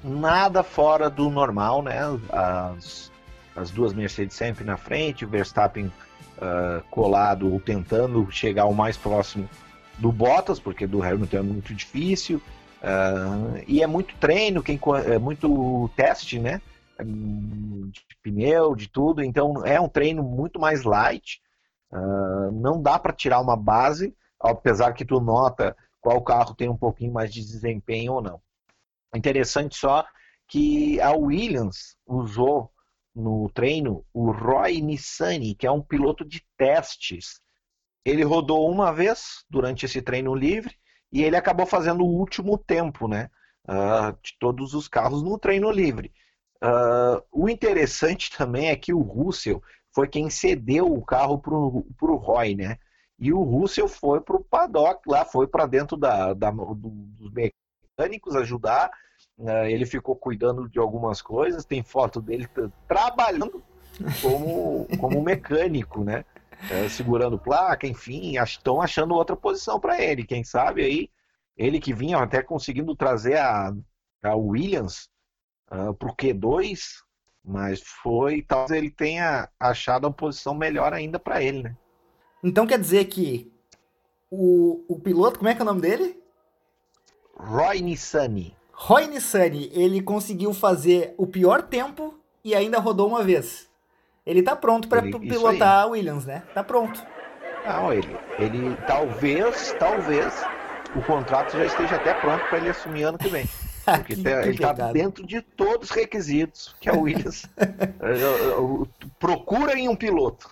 [0.03, 1.97] Nada fora do normal, né?
[2.29, 3.11] As,
[3.55, 8.95] as duas Mercedes sempre na frente, o Verstappen uh, colado ou tentando chegar o mais
[8.95, 9.49] próximo
[9.97, 12.39] do Bottas, porque do Hamilton é muito difícil.
[12.79, 16.61] Uh, e é muito treino, quem, é muito teste, né?
[16.99, 19.23] De pneu, de tudo.
[19.23, 21.41] Então é um treino muito mais light.
[21.93, 26.75] Uh, não dá para tirar uma base, apesar que tu nota qual carro tem um
[26.75, 28.41] pouquinho mais de desempenho ou não.
[29.15, 30.03] Interessante só
[30.47, 32.71] que a Williams usou
[33.15, 37.39] no treino o Roy Nissani, que é um piloto de testes.
[38.03, 40.75] Ele rodou uma vez durante esse treino livre
[41.11, 43.29] e ele acabou fazendo o último tempo, né?
[43.65, 46.11] Uh, de todos os carros no treino livre.
[46.61, 49.61] Uh, o interessante também é que o Russell
[49.93, 52.77] foi quem cedeu o carro para o Roy, né?
[53.19, 58.35] E o Russell foi para o paddock lá, foi para dentro da, da, dos mecânicos
[58.35, 58.91] ajudar
[59.37, 62.47] né, ele ficou cuidando de algumas coisas, tem foto dele
[62.87, 63.63] trabalhando
[64.21, 66.25] como, como mecânico, né?
[66.69, 70.25] É, segurando placa, enfim, estão achando outra posição para ele.
[70.25, 71.09] Quem sabe aí,
[71.57, 73.73] ele que vinha até conseguindo trazer a,
[74.23, 75.09] a Williams
[75.69, 77.01] uh, ah, para o Q2,
[77.43, 81.75] mas foi, talvez ele tenha achado uma posição melhor ainda para ele, né?
[82.43, 83.51] Então quer dizer que
[84.31, 86.17] o, o piloto, como é que é o nome dele?
[87.37, 88.55] Roy Nissani.
[88.71, 93.69] Roy Nissani, ele conseguiu fazer o pior tempo e ainda rodou uma vez.
[94.25, 96.43] Ele tá pronto para pilotar a Williams, né?
[96.53, 97.05] Tá pronto.
[97.65, 100.33] Não, ele, ele talvez, talvez
[100.95, 103.45] o contrato já esteja até pronto para ele assumir ano que vem.
[103.85, 107.45] Porque que, ele está dentro de todos os requisitos que a Williams
[109.19, 110.49] procura em um piloto.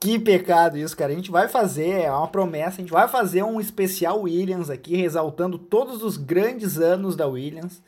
[0.00, 1.12] Que pecado isso, cara.
[1.12, 5.00] A gente vai fazer, é uma promessa, a gente vai fazer um especial Williams aqui,
[5.02, 7.82] exaltando todos os grandes anos da Williams.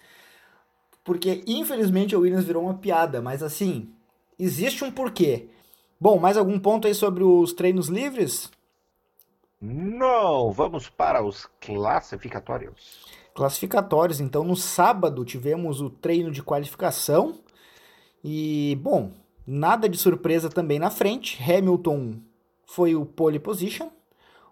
[1.05, 3.93] Porque, infelizmente, a Williams virou uma piada, mas assim,
[4.39, 5.49] existe um porquê.
[6.01, 8.51] Bom, mais algum ponto aí sobre os treinos livres?
[9.61, 13.20] Não, vamos para os classificatórios.
[13.35, 17.39] Classificatórios, então no sábado tivemos o treino de qualificação.
[18.23, 19.13] E, bom,
[19.53, 21.43] Nada de surpresa também na frente.
[21.43, 22.21] Hamilton
[22.65, 23.91] foi o pole position,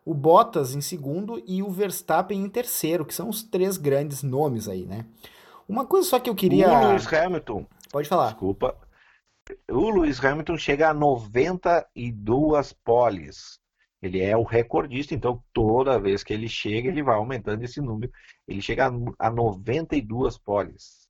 [0.04, 4.68] o Bottas em segundo e o Verstappen em terceiro, que são os três grandes nomes
[4.68, 5.06] aí, né?
[5.68, 6.68] Uma coisa só que eu queria.
[6.68, 7.64] O Lewis Hamilton.
[7.92, 8.30] Pode falar.
[8.30, 8.76] Desculpa.
[9.70, 13.60] O Lewis Hamilton chega a 92 poles.
[14.00, 18.12] Ele é o recordista, então toda vez que ele chega, ele vai aumentando esse número.
[18.46, 21.08] Ele chega a 92 poles.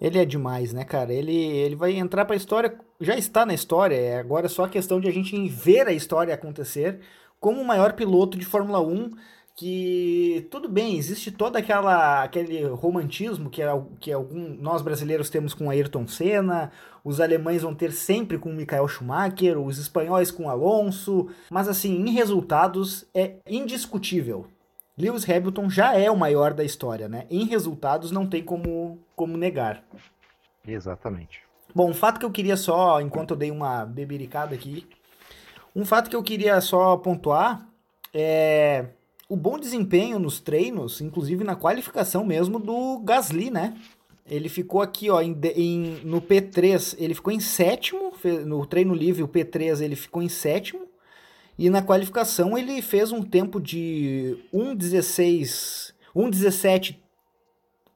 [0.00, 1.12] Ele é demais, né, cara?
[1.12, 4.66] Ele, ele vai entrar para a história, já está na história, é agora é só
[4.66, 7.00] questão de a gente ver a história acontecer
[7.38, 9.10] como o maior piloto de Fórmula 1
[9.54, 13.68] que tudo bem, existe todo aquela, aquele romantismo que, é,
[14.00, 16.72] que algum, nós brasileiros temos com Ayrton Senna,
[17.04, 22.10] os alemães vão ter sempre com Michael Schumacher, os espanhóis com Alonso, mas assim, em
[22.12, 24.46] resultados é indiscutível.
[24.96, 27.26] Lewis Hamilton já é o maior da história, né?
[27.30, 29.82] Em resultados não tem como, como negar.
[30.66, 31.42] Exatamente.
[31.74, 34.86] Bom, um fato que eu queria só, enquanto eu dei uma bebericada aqui,
[35.74, 37.66] um fato que eu queria só pontuar
[38.12, 38.88] é
[39.32, 43.74] o bom desempenho nos treinos, inclusive na qualificação mesmo do Gasly, né?
[44.26, 48.12] ele ficou aqui, ó, em, em, no P3, ele ficou em sétimo,
[48.44, 50.86] no treino livre, o P3, ele ficou em sétimo,
[51.58, 56.96] e na qualificação ele fez um tempo de 1,16, 1,17,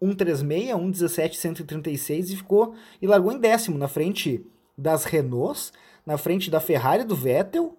[0.03, 4.43] 1,36, 1,17, 136 e ficou, e largou em décimo, na frente
[4.77, 5.71] das Renaults,
[6.07, 7.77] na frente da Ferrari do Vettel,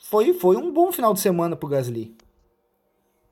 [0.00, 2.12] foi, foi um bom final de semana pro Gasly.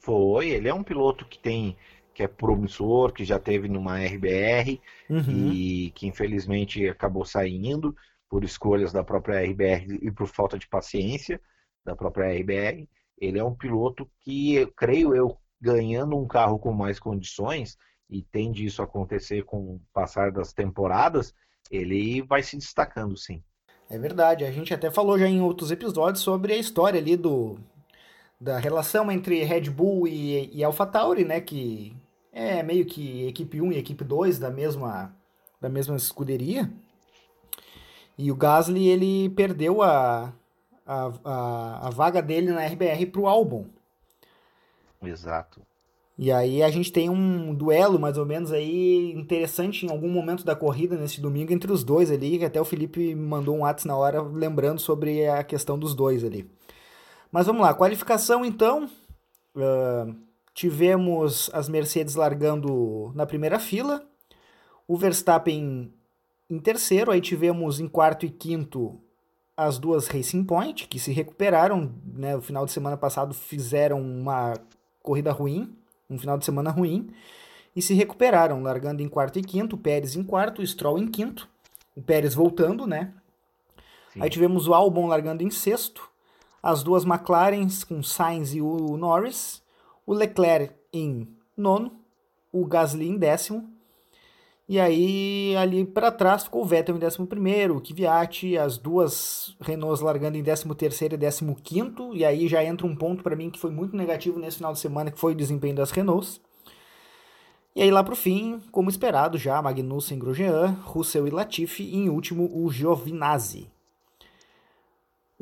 [0.00, 1.76] Foi, ele é um piloto que tem
[2.12, 5.52] que é promissor, que já teve numa RBR uhum.
[5.52, 7.96] e que infelizmente acabou saindo
[8.28, 11.40] por escolhas da própria RBR e por falta de paciência
[11.84, 12.88] da própria RBR.
[13.18, 17.76] Ele é um piloto que, creio eu, ganhando um carro com mais condições,
[18.10, 21.32] e tende isso a acontecer com o passar das temporadas,
[21.70, 23.42] ele vai se destacando sim.
[23.88, 27.58] É verdade, a gente até falou já em outros episódios sobre a história ali do
[28.40, 31.94] da relação entre Red Bull e, e AlphaTauri, né, que
[32.32, 35.14] é meio que equipe 1 e equipe 2 da mesma
[35.60, 36.72] da mesma escuderia.
[38.16, 40.32] E o Gasly ele perdeu a,
[40.86, 43.66] a, a, a vaga dele na RBR para o Albon.
[45.02, 45.60] Exato.
[46.18, 50.44] E aí a gente tem um duelo mais ou menos aí interessante em algum momento
[50.44, 53.88] da corrida nesse domingo entre os dois ali, que até o Felipe mandou um WhatsApp
[53.88, 56.46] na hora lembrando sobre a questão dos dois ali.
[57.30, 58.88] Mas vamos lá, qualificação então.
[59.54, 60.14] Uh,
[60.54, 64.04] tivemos as Mercedes largando na primeira fila,
[64.86, 65.92] o Verstappen
[66.48, 69.00] em terceiro, aí tivemos em quarto e quinto
[69.56, 74.54] as duas Racing Point, que se recuperaram, né, o final de semana passado fizeram uma
[75.02, 75.76] corrida ruim,
[76.08, 77.10] um final de semana ruim,
[77.76, 81.06] e se recuperaram, largando em quarto e quinto, o Pérez em quarto, o Stroll em
[81.06, 81.48] quinto,
[81.94, 83.12] o Pérez voltando, né?
[84.12, 84.22] Sim.
[84.22, 86.09] Aí tivemos o Albon largando em sexto,
[86.62, 89.62] as duas McLarens com Sainz e o Norris,
[90.06, 91.92] o Leclerc em nono,
[92.52, 93.68] o Gasly em décimo,
[94.70, 100.00] e aí, ali para trás ficou o Vettel em 11, o Kvyat, as duas Renaults
[100.00, 103.72] largando em 13 e 15, e aí já entra um ponto para mim que foi
[103.72, 106.40] muito negativo nesse final de semana, que foi o desempenho das Renaults.
[107.74, 112.08] E aí lá pro fim, como esperado já, Magnussen, Grosjean, Russell e Latifi, e em
[112.08, 113.68] último o Giovinazzi.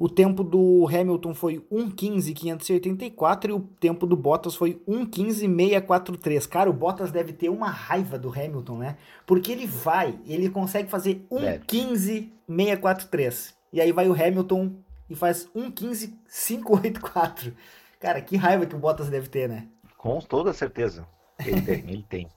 [0.01, 6.47] O tempo do Hamilton foi 1:15.584 e o tempo do Bottas foi 1:15.643.
[6.47, 8.97] Cara, o Bottas deve ter uma raiva do Hamilton, né?
[9.27, 13.57] Porque ele vai, ele consegue fazer 1:15.643.
[13.73, 14.77] E aí vai o Hamilton
[15.11, 17.53] e faz 1:15.584.
[17.99, 19.67] Cara, que raiva que o Bottas deve ter, né?
[19.97, 21.05] Com toda certeza.
[21.45, 22.29] Ele tem, ele tem.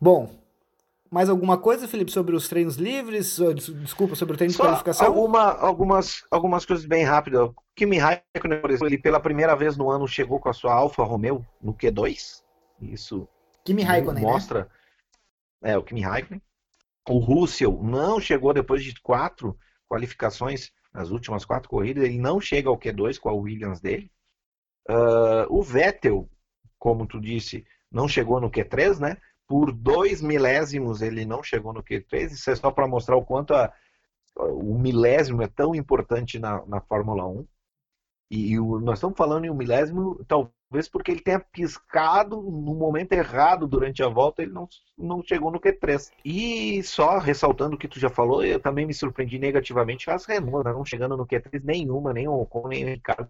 [0.00, 0.30] Bom,
[1.12, 3.38] mais alguma coisa, Felipe, sobre os treinos livres?
[3.82, 5.06] Desculpa, sobre o treino Só de qualificação?
[5.06, 7.42] Alguma, algumas, algumas coisas bem rápidas.
[7.42, 10.72] O Kimi Raikkonen, por exemplo, ele pela primeira vez no ano chegou com a sua
[10.72, 12.42] Alfa Romeo no Q2.
[12.80, 13.28] Isso
[13.62, 14.30] Kimi Raikkonen, né?
[14.30, 14.70] mostra.
[15.60, 15.72] Né?
[15.72, 16.40] É, o Kimi Raikkonen.
[17.06, 19.54] O Russell não chegou depois de quatro
[19.86, 22.04] qualificações nas últimas quatro corridas.
[22.04, 24.10] Ele não chega ao Q2 com a Williams dele.
[24.88, 26.26] Uh, o Vettel,
[26.78, 29.18] como tu disse, não chegou no Q3, né?
[29.52, 32.30] Por dois milésimos ele não chegou no Q3.
[32.30, 33.70] Isso é só para mostrar o quanto a,
[34.34, 37.46] o milésimo é tão importante na, na Fórmula 1.
[38.30, 42.74] E, e o, nós estamos falando em um milésimo, talvez porque ele tenha piscado no
[42.74, 46.10] momento errado durante a volta, ele não, não chegou no Q3.
[46.24, 50.64] E só ressaltando o que tu já falou, eu também me surpreendi negativamente as Renault,
[50.64, 50.72] né?
[50.72, 53.28] não chegando no Q3 nenhuma, nem o Ocon, nem o Ricardo.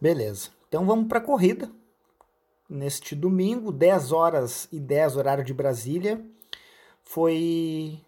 [0.00, 0.50] Beleza.
[0.68, 1.68] Então vamos para a corrida
[2.68, 6.24] neste domingo, 10 horas e 10 horário de Brasília,
[7.02, 8.00] foi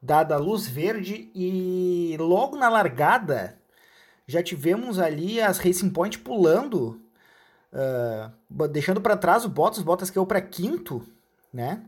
[0.00, 3.58] dada a luz verde e logo na largada
[4.26, 7.00] já tivemos ali as Racing Point pulando,
[7.72, 11.02] uh, deixando para trás o Bottas, Bottas caiu para quinto,
[11.52, 11.82] né?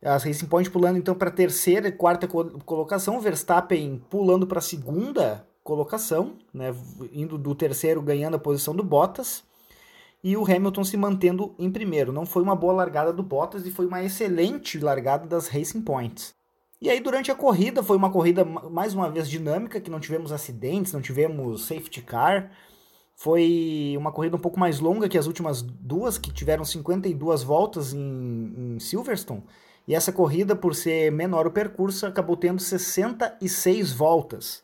[0.00, 6.38] As Racing Point pulando então para terceira e quarta colocação, Verstappen pulando para segunda colocação,
[6.52, 6.74] né?
[7.12, 9.42] Indo do terceiro ganhando a posição do Bottas
[10.24, 12.10] e o Hamilton se mantendo em primeiro.
[12.10, 16.34] Não foi uma boa largada do Bottas e foi uma excelente largada das Racing Points.
[16.80, 20.32] E aí, durante a corrida, foi uma corrida mais uma vez dinâmica, que não tivemos
[20.32, 22.50] acidentes, não tivemos safety car.
[23.14, 27.92] Foi uma corrida um pouco mais longa que as últimas duas, que tiveram 52 voltas
[27.92, 29.44] em, em Silverstone.
[29.86, 34.63] E essa corrida, por ser menor o percurso, acabou tendo 66 voltas.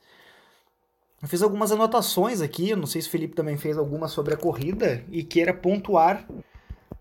[1.23, 4.39] Eu fiz algumas anotações aqui, não sei se o Felipe também fez alguma sobre a
[4.39, 6.27] corrida e queira pontuar.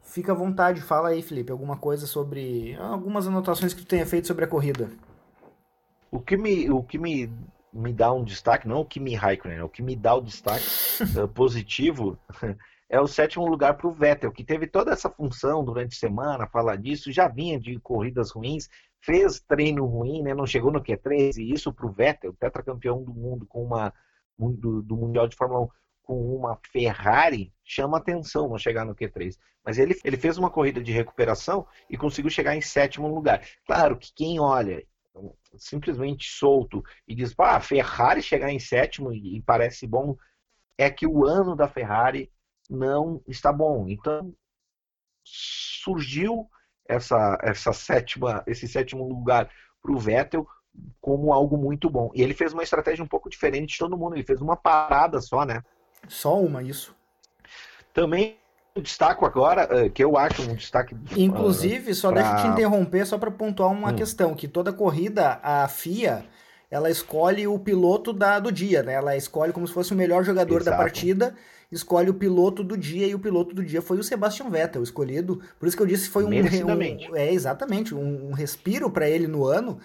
[0.02, 2.76] Fica à vontade, fala aí, Felipe, alguma coisa sobre.
[2.76, 4.90] algumas anotações que tu tenha feito sobre a corrida.
[6.12, 7.32] O que me, o que me,
[7.72, 9.64] me dá um destaque, não o que me Raikkonen, né?
[9.64, 10.66] o que me dá o destaque
[11.18, 12.20] uh, positivo
[12.90, 16.48] é o sétimo lugar para o Vettel, que teve toda essa função durante a semana,
[16.48, 18.68] falar disso, já vinha de corridas ruins,
[19.00, 20.34] fez treino ruim, né?
[20.34, 23.94] Não chegou no Q3 e isso para o Vettel, tetracampeão do mundo com uma
[24.40, 25.68] do, do mundial de Fórmula 1
[26.04, 29.36] com uma Ferrari chama atenção não chegar no Q3.
[29.64, 33.46] Mas ele, ele fez uma corrida de recuperação e conseguiu chegar em sétimo lugar.
[33.66, 34.84] Claro que quem olha
[35.58, 40.16] simplesmente solto e diz, ah, a Ferrari chegar em sétimo e, e parece bom,
[40.78, 42.32] é que o ano da Ferrari
[42.70, 43.88] não está bom.
[43.88, 44.34] Então
[45.24, 46.50] surgiu
[46.88, 50.48] essa, essa sétima, esse sétimo lugar para o Vettel
[51.02, 52.12] como algo muito bom.
[52.14, 54.16] E ele fez uma estratégia um pouco diferente de todo mundo.
[54.16, 55.64] Ele fez uma parada só, né?
[56.08, 56.96] Só uma, isso.
[57.94, 58.38] Também
[58.82, 60.96] destaco agora, eh, que eu acho um destaque.
[61.18, 62.22] Inclusive, só pra...
[62.22, 63.96] deixa eu te interromper só para pontuar uma hum.
[63.96, 66.26] questão: que toda corrida, a FIA
[66.72, 68.94] ela escolhe o piloto da, do dia, né?
[68.94, 70.70] Ela escolhe como se fosse o melhor jogador Exato.
[70.70, 71.36] da partida,
[71.72, 75.42] escolhe o piloto do dia e o piloto do dia foi o Sebastian Vettel escolhido.
[75.60, 79.10] Por isso que eu disse que foi um, um é exatamente um, um respiro para
[79.10, 79.80] ele no ano,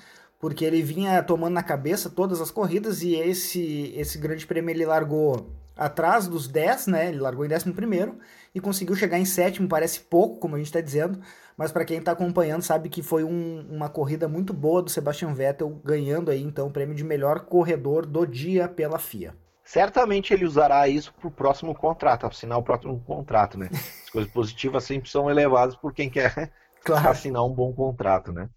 [0.44, 4.84] porque ele vinha tomando na cabeça todas as corridas e esse esse Grande Prêmio ele
[4.84, 7.08] largou atrás dos 10, né?
[7.08, 8.18] Ele largou em 11 primeiro
[8.54, 11.18] e conseguiu chegar em sétimo, parece pouco, como a gente está dizendo,
[11.56, 15.32] mas para quem está acompanhando sabe que foi um, uma corrida muito boa do Sebastian
[15.32, 19.34] Vettel, ganhando aí então o prêmio de melhor corredor do dia pela FIA.
[19.64, 23.70] Certamente ele usará isso para o próximo contrato, assinar o próximo contrato, né?
[23.72, 26.52] As coisas positivas sempre são elevadas por quem quer
[26.84, 27.08] claro.
[27.08, 28.50] assinar um bom contrato, né?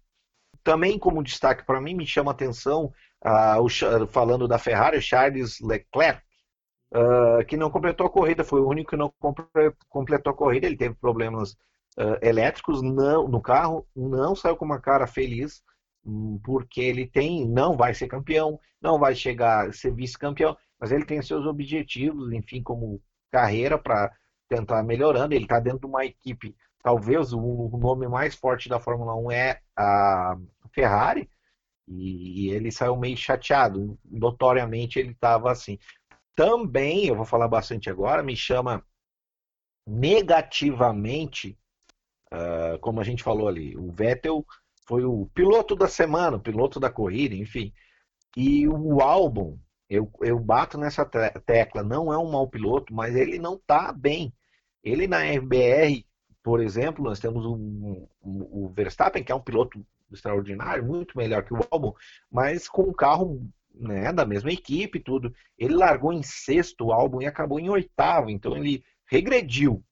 [0.62, 2.92] Também como destaque para mim me chama atenção,
[3.24, 6.22] uh, o, falando da Ferrari, Charles Leclerc,
[6.92, 9.12] uh, que não completou a corrida, foi o único que não
[9.88, 11.52] completou a corrida, ele teve problemas
[11.98, 15.62] uh, elétricos não, no carro, não saiu com uma cara feliz,
[16.04, 20.92] um, porque ele tem, não vai ser campeão, não vai chegar a ser vice-campeão, mas
[20.92, 24.12] ele tem seus objetivos, enfim, como carreira para
[24.48, 26.56] tentar melhorando, ele está dentro de uma equipe,
[26.88, 30.38] talvez o nome mais forte da Fórmula 1 é a
[30.72, 31.28] Ferrari,
[31.86, 33.98] e ele saiu meio chateado.
[34.02, 35.78] Notoriamente ele estava assim.
[36.34, 38.82] Também, eu vou falar bastante agora, me chama
[39.86, 41.58] negativamente,
[42.32, 44.46] uh, como a gente falou ali, o Vettel
[44.86, 47.70] foi o piloto da semana, o piloto da corrida, enfim.
[48.34, 49.58] E o álbum,
[49.90, 54.32] eu, eu bato nessa tecla, não é um mau piloto, mas ele não está bem.
[54.82, 56.07] Ele na RBR,
[56.48, 61.44] por exemplo, nós temos o um, um, Verstappen, que é um piloto extraordinário, muito melhor
[61.44, 61.92] que o álbum,
[62.32, 65.30] mas com um carro né, da mesma equipe tudo.
[65.58, 69.84] Ele largou em sexto álbum e acabou em oitavo, então ele regrediu.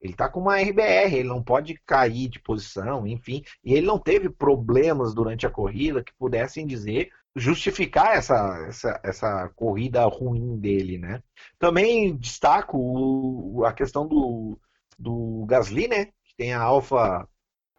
[0.00, 3.98] Ele está com uma RBR, ele não pode cair de posição, enfim, e ele não
[3.98, 10.96] teve problemas durante a corrida que pudessem dizer justificar essa, essa, essa corrida ruim dele,
[10.96, 11.22] né?
[11.58, 14.58] Também destaco o, a questão do,
[14.98, 16.06] do Gasly, né?
[16.06, 17.28] Que tem a Alpha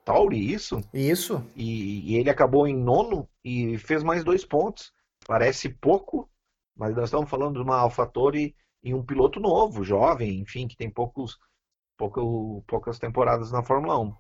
[0.05, 0.82] Tauri, isso?
[0.93, 1.43] Isso.
[1.55, 4.91] E, e, ele acabou em nono e fez mais dois pontos.
[5.28, 6.30] Parece pouco,
[6.76, 10.89] mas nós estamos falando de uma AlphaTauri e um piloto novo, jovem, enfim, que tem
[10.89, 11.38] poucos,
[11.97, 14.15] pouco, poucas temporadas na Fórmula 1.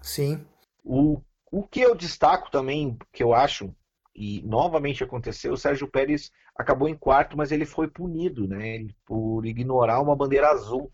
[0.00, 0.46] Sim.
[0.84, 1.20] O,
[1.50, 3.74] o que eu destaco também, que eu acho,
[4.14, 9.46] e novamente aconteceu, o Sérgio Pérez acabou em quarto, mas ele foi punido, né, por
[9.46, 10.92] ignorar uma bandeira azul.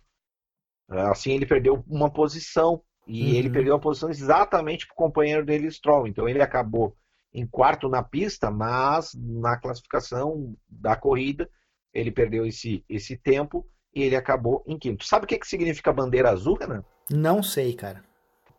[0.89, 3.34] Assim ele perdeu uma posição e uhum.
[3.34, 6.07] ele perdeu a posição exatamente para o companheiro dele Stroll.
[6.07, 6.97] Então ele acabou
[7.32, 11.49] em quarto na pista, mas na classificação da corrida
[11.93, 15.05] ele perdeu esse, esse tempo e ele acabou em quinto.
[15.05, 16.84] Sabe o que, que significa bandeira azul, Renan?
[17.11, 18.05] Não sei, cara.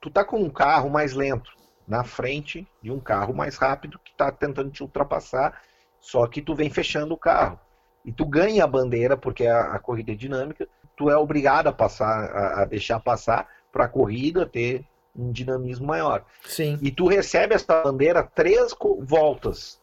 [0.01, 1.51] Tu tá com um carro mais lento
[1.87, 5.61] na frente de um carro mais rápido que tá tentando te ultrapassar,
[5.99, 7.59] só que tu vem fechando o carro.
[8.05, 10.67] E tu ganha a bandeira, porque a, a corrida é dinâmica,
[10.99, 14.85] tu é obrigado a passar, a, a deixar passar para a corrida ter
[15.15, 16.25] um dinamismo maior.
[16.43, 16.77] Sim.
[16.81, 19.81] E tu recebe essa bandeira três voltas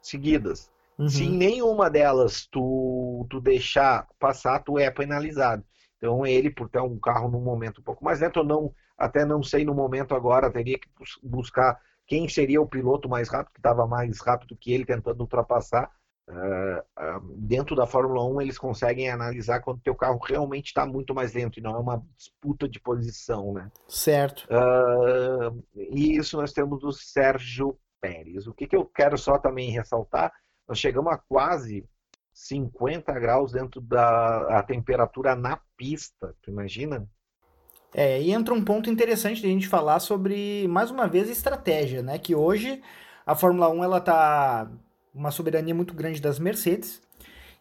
[0.00, 0.70] seguidas.
[0.96, 1.08] Uhum.
[1.08, 5.64] Se em nenhuma delas tu, tu deixar passar, tu é penalizado.
[5.98, 9.24] Então ele, por ter um carro num momento um pouco mais lento, eu não, até
[9.24, 10.88] não sei no momento agora, teria que
[11.24, 11.76] buscar
[12.06, 15.90] quem seria o piloto mais rápido, que estava mais rápido que ele tentando ultrapassar.
[16.30, 21.12] Uh, uh, dentro da Fórmula 1 eles conseguem analisar quando teu carro realmente está muito
[21.12, 23.68] mais lento e não é uma disputa de posição, né?
[23.88, 24.46] Certo.
[24.48, 28.46] Uh, e isso nós temos o Sérgio Pérez.
[28.46, 30.32] O que, que eu quero só também ressaltar,
[30.68, 31.84] nós chegamos a quase
[32.32, 37.08] 50 graus dentro da a temperatura na pista, tu imagina?
[37.92, 42.02] É, e entra um ponto interessante de a gente falar sobre, mais uma vez, estratégia,
[42.02, 42.20] né?
[42.20, 42.80] Que hoje
[43.26, 44.70] a Fórmula 1 ela tá
[45.14, 47.00] uma soberania muito grande das Mercedes.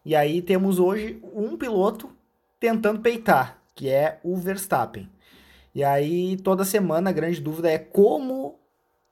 [0.06, 2.10] E aí temos hoje um piloto
[2.60, 5.10] tentando peitar, que é o Verstappen.
[5.74, 8.60] E aí toda semana a grande dúvida é como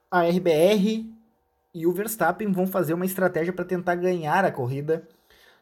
[0.10, 1.06] a RBR
[1.74, 5.08] e o Verstappen vão fazer uma estratégia para tentar ganhar a corrida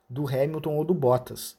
[0.10, 1.58] do Hamilton ou do Bottas.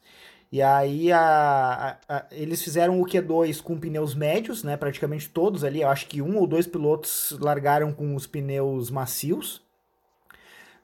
[0.51, 4.77] E aí a, a, a, eles fizeram o Q2 com pneus médios, né?
[4.77, 5.83] Praticamente todos ali.
[5.83, 9.61] Eu acho que um ou dois pilotos largaram com os pneus macios,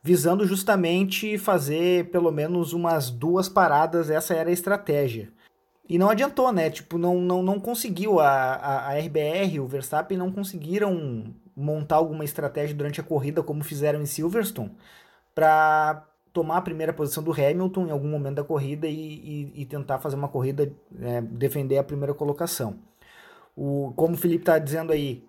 [0.02, 4.10] visando justamente fazer pelo menos umas duas paradas.
[4.10, 5.30] Essa era a estratégia.
[5.88, 6.70] E não adiantou, né?
[6.70, 8.20] Tipo, não, não, não conseguiu.
[8.20, 13.62] A, a, a RBR, o Verstappen, não conseguiram montar alguma estratégia durante a corrida como
[13.62, 14.74] fizeram em Silverstone
[15.34, 18.94] para tomar a primeira posição do Hamilton em algum momento da corrida e,
[19.54, 22.78] e, e tentar fazer uma corrida, é, defender a primeira colocação.
[23.54, 25.24] O, como o Felipe está dizendo aí,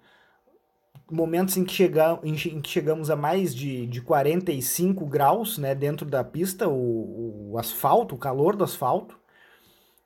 [1.12, 5.76] momentos em que, chega, em, em, que chegamos a mais de, de 45 graus né,
[5.76, 9.20] dentro da pista, o, o asfalto, o calor do asfalto,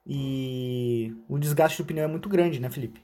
[0.05, 3.01] e o desgaste do pneu é muito grande, né, Felipe?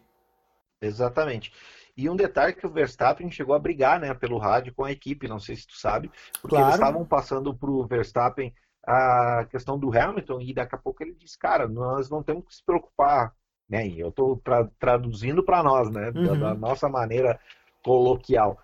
[0.82, 1.52] Exatamente.
[1.96, 5.28] E um detalhe que o Verstappen chegou a brigar, né, pelo rádio com a equipe,
[5.28, 6.10] não sei se tu sabe,
[6.42, 6.66] porque claro.
[6.66, 8.54] eles estavam passando para o Verstappen
[8.86, 12.56] a questão do Hamilton e daqui a pouco ele disse, cara, nós não temos que
[12.56, 13.34] se preocupar,
[13.70, 13.88] né?
[13.88, 16.24] E eu estou tra traduzindo para nós, né, uhum.
[16.26, 17.40] da, da, nossa maneira
[17.84, 18.58] coloquial.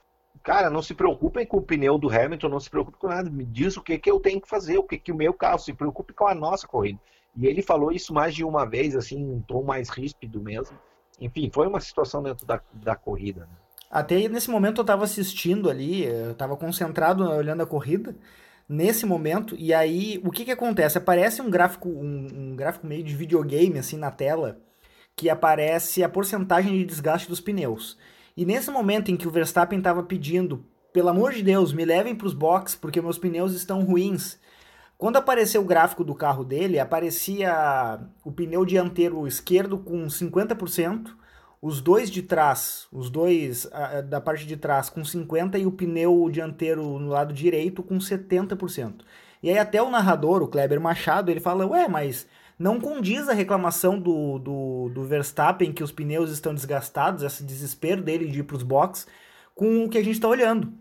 [0.43, 3.29] Cara, não se preocupem com o pneu do Hamilton, não se preocupem com nada.
[3.29, 5.59] Me diz o que, que eu tenho que fazer, o que, que o meu carro
[5.59, 6.99] se preocupe com a nossa corrida.
[7.35, 10.77] E ele falou isso mais de uma vez, assim, um tom mais ríspido mesmo
[11.19, 13.41] enfim, foi uma situação dentro da, da corrida.
[13.41, 13.57] Né?
[13.91, 18.15] Até nesse momento eu estava assistindo ali, eu estava concentrado olhando a corrida,
[18.67, 20.97] nesse momento, e aí o que que acontece?
[20.97, 24.59] Aparece um gráfico, um, um gráfico meio de videogame assim na tela,
[25.15, 27.97] que aparece a porcentagem de desgaste dos pneus.
[28.39, 30.63] E nesse momento em que o Verstappen estava pedindo,
[30.93, 34.39] pelo amor de Deus, me levem para os boxes porque meus pneus estão ruins.
[34.97, 41.09] Quando apareceu o gráfico do carro dele, aparecia o pneu dianteiro esquerdo com 50%,
[41.61, 43.69] os dois de trás, os dois
[44.07, 49.01] da parte de trás com 50% e o pneu dianteiro no lado direito com 70%.
[49.43, 52.25] E aí até o narrador, o Kleber Machado, ele fala, ué, mas
[52.59, 58.01] não condiz a reclamação do, do, do Verstappen que os pneus estão desgastados, esse desespero
[58.01, 59.07] dele de ir para os boxes,
[59.55, 60.73] com o que a gente está olhando.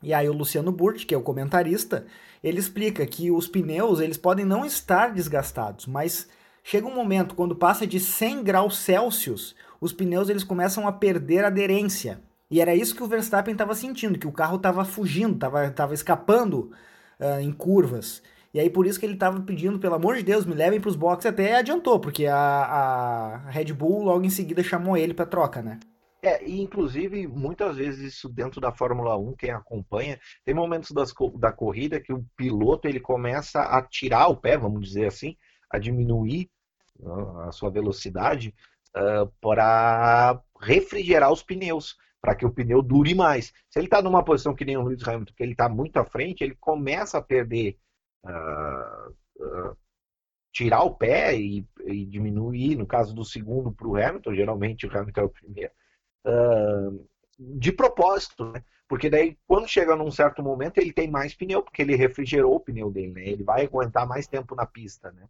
[0.00, 2.06] E aí o Luciano Burti, que é o comentarista,
[2.44, 6.28] ele explica que os pneus eles podem não estar desgastados, mas
[6.62, 11.44] chega um momento quando passa de 100 graus Celsius, os pneus eles começam a perder
[11.44, 12.20] aderência.
[12.48, 16.70] E era isso que o Verstappen estava sentindo, que o carro estava fugindo, estava escapando
[17.18, 18.22] uh, em curvas.
[18.56, 20.88] E aí por isso que ele estava pedindo, pelo amor de Deus, me levem para
[20.88, 25.26] os boxes, até adiantou, porque a, a Red Bull logo em seguida chamou ele para
[25.26, 25.78] troca, né?
[26.22, 31.12] É, e inclusive, muitas vezes isso dentro da Fórmula 1, quem acompanha, tem momentos das,
[31.38, 35.36] da corrida que o piloto ele começa a tirar o pé, vamos dizer assim,
[35.70, 36.48] a diminuir
[36.98, 38.54] uh, a sua velocidade
[38.96, 43.52] uh, para refrigerar os pneus, para que o pneu dure mais.
[43.68, 46.06] Se ele está numa posição que nem o Lewis Hamilton, que ele está muito à
[46.06, 47.76] frente, ele começa a perder,
[48.28, 49.76] uh,
[50.52, 54.98] tirar o pé e, e, diminuir, no caso do segundo para o Hamilton, geralmente o
[54.98, 55.72] Hamilton é o primeiro,
[56.26, 57.08] uh,
[57.38, 58.62] de propósito, né?
[58.88, 62.60] Porque daí, quando chega num certo momento, ele tem mais pneu, porque ele refrigerou o
[62.60, 63.26] pneu dele, né?
[63.26, 65.24] Ele vai aguentar mais tempo na pista, né?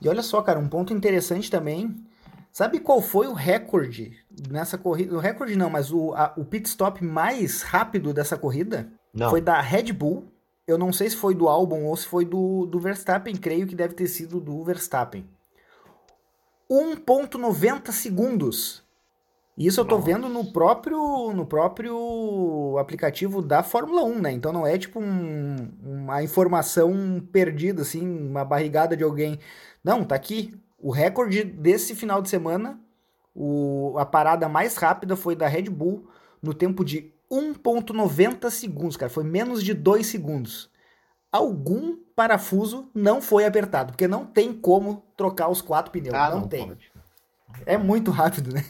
[0.00, 1.94] E olha só, cara, um ponto interessante também.
[2.52, 4.16] Sabe qual foi o recorde
[4.48, 5.16] nessa corrida?
[5.16, 8.92] O recorde não, mas o, a, o pit stop mais rápido dessa corrida?
[9.12, 9.30] Não.
[9.30, 10.32] Foi da Red Bull.
[10.66, 13.36] Eu não sei se foi do Albon ou se foi do, do Verstappen.
[13.36, 15.28] Creio que deve ter sido do Verstappen.
[16.70, 18.84] 1.90 segundos
[19.56, 20.06] isso eu tô Nossa.
[20.06, 24.32] vendo no próprio no próprio aplicativo da Fórmula 1, né?
[24.32, 29.38] Então não é tipo um, uma informação perdida, assim, uma barrigada de alguém.
[29.82, 30.60] Não, tá aqui.
[30.76, 32.80] O recorde desse final de semana,
[33.32, 36.08] o, a parada mais rápida foi da Red Bull
[36.42, 39.10] no tempo de 1.90 segundos, cara.
[39.10, 40.70] Foi menos de 2 segundos.
[41.32, 46.14] Algum parafuso não foi apertado, porque não tem como trocar os quatro pneus.
[46.14, 46.68] Ah, não, não, tem.
[46.68, 46.92] Pode.
[47.66, 48.64] É muito rápido, né?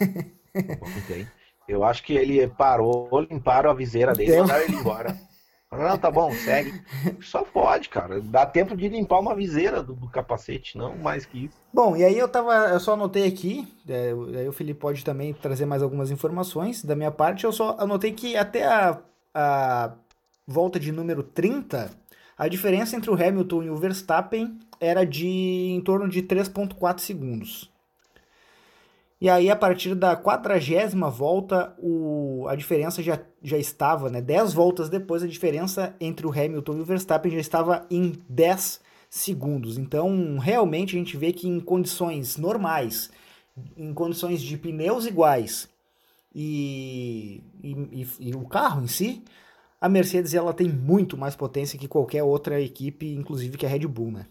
[1.05, 1.27] Okay.
[1.67, 5.19] Eu acho que ele parou, limparam a viseira dele e mandaram ele embora.
[5.77, 6.83] Não, tá bom, segue.
[7.20, 8.20] Só pode, cara.
[8.20, 11.57] Dá tempo de limpar uma viseira do, do, capacete, não mais que isso.
[11.72, 12.53] Bom, e aí eu tava.
[12.68, 13.66] Eu só anotei aqui.
[13.89, 16.85] É, aí o Felipe pode também trazer mais algumas informações.
[16.85, 18.99] Da minha parte, eu só anotei que até a,
[19.35, 19.93] a
[20.47, 21.91] volta de número 30,
[22.37, 27.74] a diferença entre o Hamilton e o Verstappen era de em torno de 3,4 segundos.
[29.21, 34.21] E aí, a partir da quadragésima volta, o, a diferença já, já estava, né?
[34.21, 38.81] 10 voltas depois, a diferença entre o Hamilton e o Verstappen já estava em 10
[39.09, 39.79] segundos.
[39.79, 43.11] Então, realmente, a gente vê que em condições normais,
[43.77, 45.69] em condições de pneus iguais
[46.35, 49.23] e, e, e, e o carro em si,
[49.81, 53.87] a Mercedes ela tem muito mais potência que qualquer outra equipe, inclusive que a Red
[53.87, 54.27] Bull, né?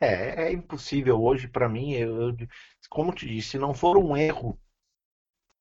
[0.00, 2.36] É, é impossível hoje para mim, eu, eu,
[2.90, 4.58] como te disse, se não for um erro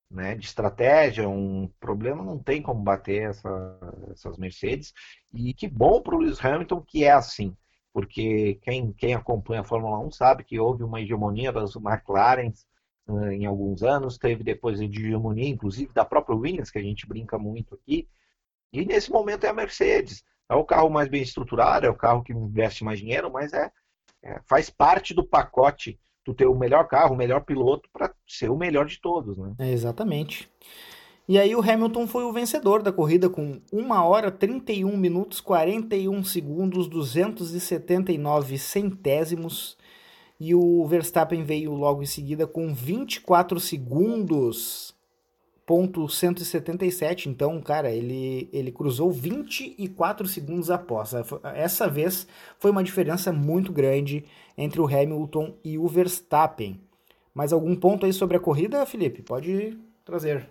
[0.09, 3.79] né, de estratégia, um problema, não tem como bater essa,
[4.11, 4.93] essas Mercedes.
[5.33, 7.55] E que bom para o Lewis Hamilton que é assim,
[7.93, 12.65] porque quem, quem acompanha a Fórmula 1 sabe que houve uma hegemonia das McLarens
[13.07, 17.07] uh, em alguns anos, teve depois a hegemonia, inclusive, da própria Williams, que a gente
[17.07, 18.07] brinca muito aqui.
[18.73, 20.23] E nesse momento é a Mercedes.
[20.49, 23.71] É o carro mais bem estruturado, é o carro que investe mais dinheiro, mas é
[24.24, 28.49] é, faz parte do pacote tu ter o melhor carro, o melhor piloto para ser
[28.49, 29.53] o melhor de todos, né?
[29.60, 30.49] É, exatamente.
[31.28, 36.24] E aí o Hamilton foi o vencedor da corrida com 1 hora 31 minutos 41
[36.24, 39.78] segundos 279 centésimos
[40.39, 44.94] e o Verstappen veio logo em seguida com 24 segundos
[45.66, 51.13] ponto 177, então, cara, ele, ele cruzou 24 segundos após.
[51.55, 52.28] Essa vez
[52.59, 54.26] foi uma diferença muito grande
[54.57, 56.80] entre o Hamilton e o Verstappen.
[57.34, 59.24] Mais algum ponto aí sobre a corrida, Felipe?
[59.24, 60.47] Pode trazer.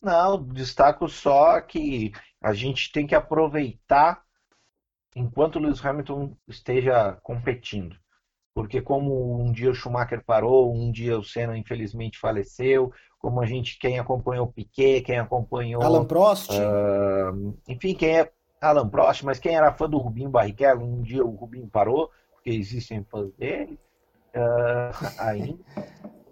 [0.00, 4.24] Não, destaco só que a gente tem que aproveitar
[5.14, 7.96] enquanto o Lewis Hamilton esteja competindo.
[8.54, 13.46] Porque como um dia o Schumacher parou, um dia o Senna infelizmente faleceu, como a
[13.46, 15.82] gente, quem acompanhou o Piquet, quem acompanhou.
[15.82, 16.50] Alan Prost.
[16.50, 18.32] Uh, enfim, quem é.
[18.60, 22.50] Alan Prost, mas quem era fã do Rubinho Barrichello, um dia o Rubinho parou, porque
[22.50, 23.78] existem fãs dele.
[24.34, 25.58] Uh, ainda.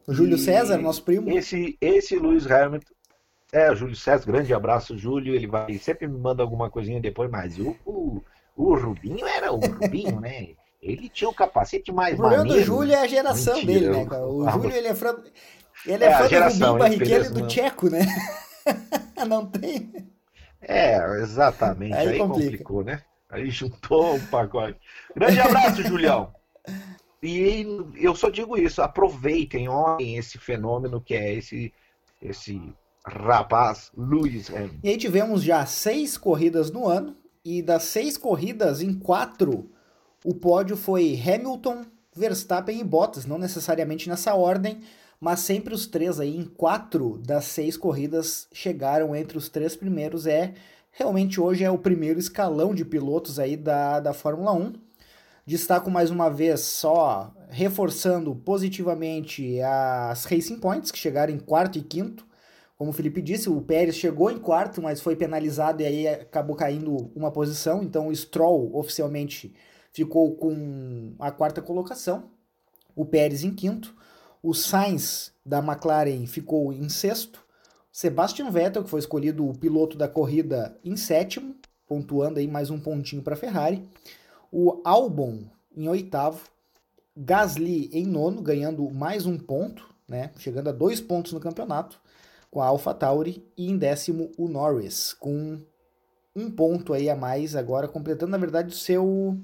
[0.06, 1.30] o Júlio e César, nosso primo.
[1.30, 2.92] Esse, esse Lewis Hamilton.
[3.52, 5.34] É, o Júlio César, grande abraço, Júlio.
[5.34, 8.22] Ele vai sempre me manda alguma coisinha depois, mas o, o,
[8.56, 10.54] o Rubinho era o Rubinho, né?
[10.82, 12.42] Ele tinha o capacete mais maneiro.
[12.42, 14.26] O problema do Júlio é a geração Mentira, dele, né, cara?
[14.26, 15.16] O Júlio, ele é, fran...
[15.86, 18.00] ele é, é fã geração, do Rubinho Barrichello e do Tcheco, né?
[19.28, 20.10] Não tem...
[20.62, 21.94] É, exatamente.
[21.94, 23.02] Aí, Aí complicou, né?
[23.28, 24.78] Aí juntou um pacote.
[25.14, 26.32] Grande abraço, Julião.
[27.22, 27.66] E
[27.96, 31.72] eu só digo isso, aproveitem, olhem esse fenômeno que é esse,
[32.20, 32.60] esse
[33.06, 34.78] rapaz, Lewis Hamilton.
[34.82, 39.70] E aí tivemos já seis corridas no ano, e das seis corridas, em quatro
[40.24, 44.80] o pódio foi Hamilton, Verstappen e Bottas, não necessariamente nessa ordem,
[45.18, 50.26] mas sempre os três aí em quatro das seis corridas chegaram entre os três primeiros.
[50.26, 50.54] É
[50.92, 54.72] realmente hoje é o primeiro escalão de pilotos aí da, da Fórmula 1.
[55.46, 61.82] Destaco mais uma vez só reforçando positivamente as Racing Points, que chegaram em quarto e
[61.82, 62.26] quinto.
[62.76, 66.56] Como o Felipe disse, o Pérez chegou em quarto, mas foi penalizado e aí acabou
[66.56, 67.82] caindo uma posição.
[67.82, 69.52] Então o Stroll oficialmente
[69.93, 72.30] ficou com a quarta colocação,
[72.95, 73.95] o Pérez em quinto,
[74.43, 77.45] o Sainz da McLaren ficou em sexto,
[77.93, 82.78] Sebastian Vettel, que foi escolhido o piloto da corrida, em sétimo, pontuando aí mais um
[82.78, 83.86] pontinho para a Ferrari,
[84.51, 85.45] o Albon
[85.76, 86.49] em oitavo,
[87.16, 92.01] Gasly em nono, ganhando mais um ponto, né, chegando a dois pontos no campeonato,
[92.51, 95.61] com a AlphaTauri, e em décimo o Norris, com
[96.34, 99.36] um ponto aí a mais agora, completando na verdade o seu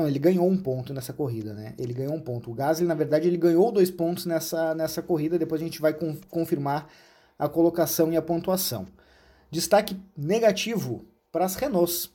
[0.00, 1.74] não, ele ganhou um ponto nessa corrida, né?
[1.78, 2.50] Ele ganhou um ponto.
[2.50, 5.38] O Gasly, na verdade, ele ganhou dois pontos nessa, nessa corrida.
[5.38, 6.88] Depois a gente vai com, confirmar
[7.38, 8.86] a colocação e a pontuação.
[9.50, 12.10] Destaque negativo para as Renaults.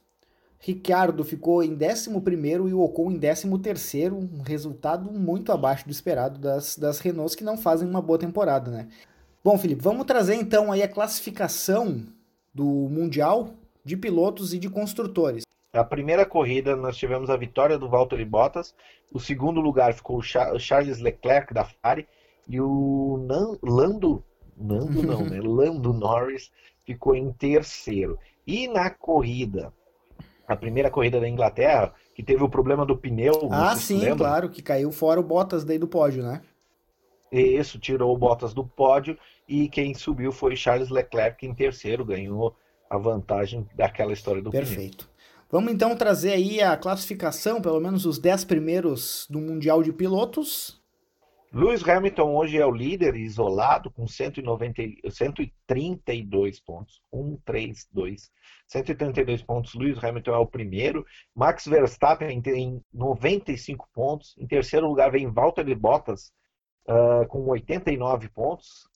[0.58, 3.48] Ricciardo ficou em 11 e o Ocon em 13,
[4.12, 8.72] um resultado muito abaixo do esperado das, das Renaults que não fazem uma boa temporada,
[8.72, 8.88] né?
[9.44, 12.08] Bom, Felipe, vamos trazer então aí a classificação
[12.52, 15.45] do Mundial de pilotos e de construtores.
[15.76, 18.74] A primeira corrida nós tivemos a vitória do Valtteri Bottas.
[19.14, 22.08] O segundo lugar ficou o Charles Leclerc da Ferrari
[22.48, 24.24] e o Nan, Lando,
[24.56, 25.42] Nando não, né?
[25.44, 26.50] Lando Norris
[26.86, 28.18] ficou em terceiro.
[28.48, 29.74] E na corrida,
[30.48, 33.50] a primeira corrida da Inglaterra, que teve o problema do pneu.
[33.52, 36.42] Ah, sim, claro, que caiu fora o Bottas daí do pódio, né?
[37.30, 42.56] Isso, tirou o Bottas do pódio e quem subiu foi Charles Leclerc em terceiro, ganhou
[42.90, 45.06] a vantagem daquela história do Perfeito.
[45.06, 45.15] pneu.
[45.50, 50.84] Vamos então trazer aí a classificação, pelo menos os 10 primeiros do Mundial de Pilotos.
[51.54, 57.02] Lewis Hamilton hoje é o líder isolado com 190, 132 pontos.
[57.14, 58.32] 1, 3, 2.
[58.68, 59.74] 132 pontos.
[59.76, 61.06] Lewis Hamilton é o primeiro.
[61.34, 64.36] Max Verstappen tem 95 pontos.
[64.38, 66.34] Em terceiro lugar vem Valtteri Bottas
[66.90, 68.90] uh, com 89 pontos.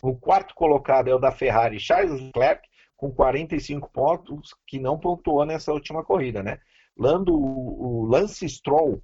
[0.00, 2.67] O quarto colocado é o da Ferrari, Charles Leclerc,
[2.98, 6.60] com 45 pontos, que não pontuou nessa última corrida, né?
[6.98, 9.00] Lando, o Lance Stroll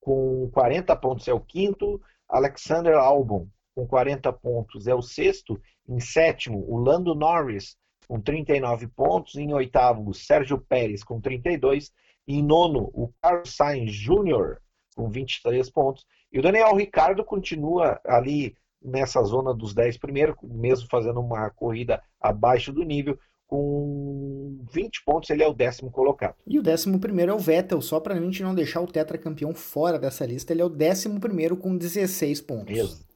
[0.00, 5.60] com 40 pontos é o quinto, Alexander Albon com 40 pontos, é o sexto.
[5.88, 9.36] Em sétimo, o Lando Norris, com 39 pontos.
[9.36, 11.92] Em oitavo, o Sérgio Pérez, com 32.
[12.26, 14.58] Em nono, o Carlos Sainz Jr.,
[14.94, 16.06] com 23 pontos.
[16.32, 22.02] E o Daniel Ricardo continua ali nessa zona dos 10 primeiros, mesmo fazendo uma corrida
[22.20, 26.36] abaixo do nível, com 20 pontos, ele é o décimo colocado.
[26.46, 29.54] E o décimo primeiro é o Vettel, só para a gente não deixar o tetracampeão
[29.54, 32.76] fora dessa lista, ele é o décimo primeiro com 16 pontos.
[32.76, 33.06] Isso.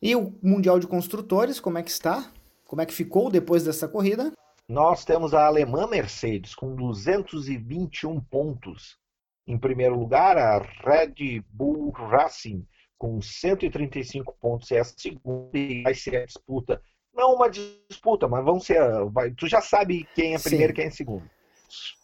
[0.00, 2.30] E o Mundial de Construtores, como é que está?
[2.66, 4.30] Como é que ficou depois dessa corrida?
[4.68, 8.98] Nós temos a alemã Mercedes com 221 pontos.
[9.46, 12.66] Em primeiro lugar, a Red Bull Racing
[12.98, 16.82] com 135 pontos é a segunda e vai ser a disputa
[17.18, 18.80] não uma disputa, mas vão ser.
[19.10, 21.28] Vai, tu já sabe quem é primeiro e quem é segundo.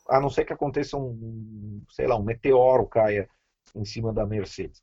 [0.09, 3.29] A não ser que aconteça um, sei lá, um meteoro caia
[3.75, 4.83] em cima da Mercedes.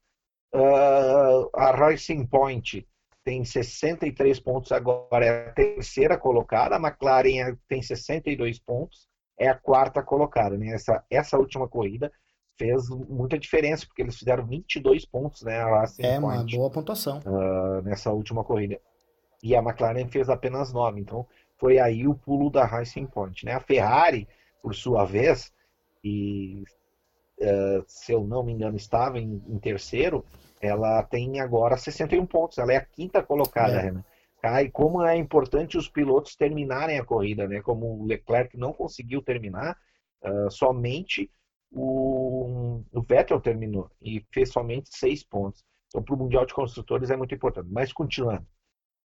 [0.54, 2.88] Uh, a Racing Point
[3.24, 6.78] tem 63 pontos agora, é a terceira colocada.
[6.78, 9.08] A McLaren é, tem 62 pontos,
[9.38, 10.58] é a quarta colocada.
[10.58, 10.70] Né?
[10.70, 12.12] Essa, essa última corrida
[12.58, 15.60] fez muita diferença, porque eles fizeram 22 pontos, né?
[15.60, 17.20] A Racing é Point, uma boa pontuação.
[17.26, 18.80] Uh, nessa última corrida
[19.44, 21.00] e a McLaren fez apenas 9.
[21.00, 21.26] Então
[21.58, 23.46] foi aí o pulo da Racing Point.
[23.46, 23.54] Né?
[23.54, 24.28] A Ferrari,
[24.62, 25.52] por sua vez,
[26.04, 26.64] e
[27.40, 30.26] uh, se eu não me engano estava em, em, terceiro,
[30.62, 32.58] ela tem agora 61 pontos.
[32.58, 33.82] Ela é a quinta colocada, é.
[33.82, 34.06] Renan.
[34.42, 34.64] Tá?
[34.64, 37.62] E como é importante os pilotos terminarem a corrida, né?
[37.62, 39.78] Como o Leclerc não conseguiu terminar,
[40.24, 41.30] uh, somente
[41.72, 42.21] o,
[42.92, 45.64] o Vettel terminou e fez somente seis pontos.
[45.88, 47.70] Então, para o Mundial de Construtores é muito importante.
[47.70, 48.46] Mas continuando.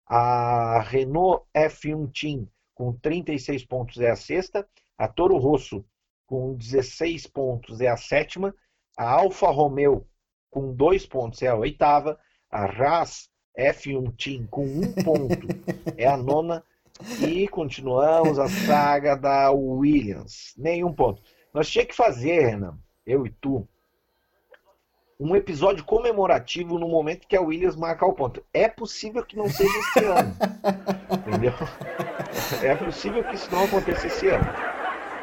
[0.07, 4.67] A Renault F1 Team com 36 pontos é a sexta.
[4.99, 5.85] A Toro Rosso
[6.27, 8.55] com 16 pontos é a sétima.
[8.97, 10.07] A Alfa Romeo
[10.51, 12.19] com 2 pontos é a oitava.
[12.51, 15.47] A Haas F1 Team com 1 um ponto
[15.97, 16.65] é a nona.
[17.21, 20.55] E continuamos a saga da Williams.
[20.57, 21.23] Nenhum ponto.
[21.53, 23.67] Nós tínhamos que fazer, Renan, eu e tu,
[25.19, 28.43] um episódio comemorativo no momento que a Williams marca o ponto.
[28.53, 30.37] É possível que não seja esse ano.
[31.29, 31.53] entendeu?
[32.63, 34.45] É possível que isso não aconteça esse ano.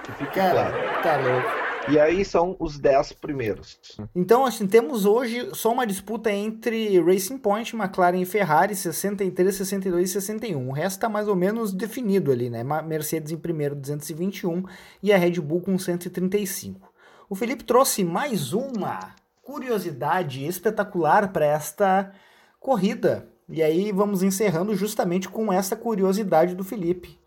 [0.03, 1.03] Que fique Cara, claro.
[1.03, 1.69] Tá louco.
[1.91, 3.79] E aí são os 10 primeiros.
[4.13, 10.09] Então, assim, temos hoje só uma disputa entre Racing Point, McLaren e Ferrari, 63, 62
[10.09, 10.69] e 61.
[10.69, 12.63] O resto está mais ou menos definido ali, né?
[12.85, 14.63] Mercedes em primeiro, 221,
[15.01, 16.88] e a Red Bull com 135.
[17.31, 19.13] O Felipe trouxe mais uma
[19.43, 22.11] curiosidade espetacular para esta
[22.59, 23.31] corrida.
[23.47, 27.19] E aí vamos encerrando justamente com essa curiosidade do Felipe,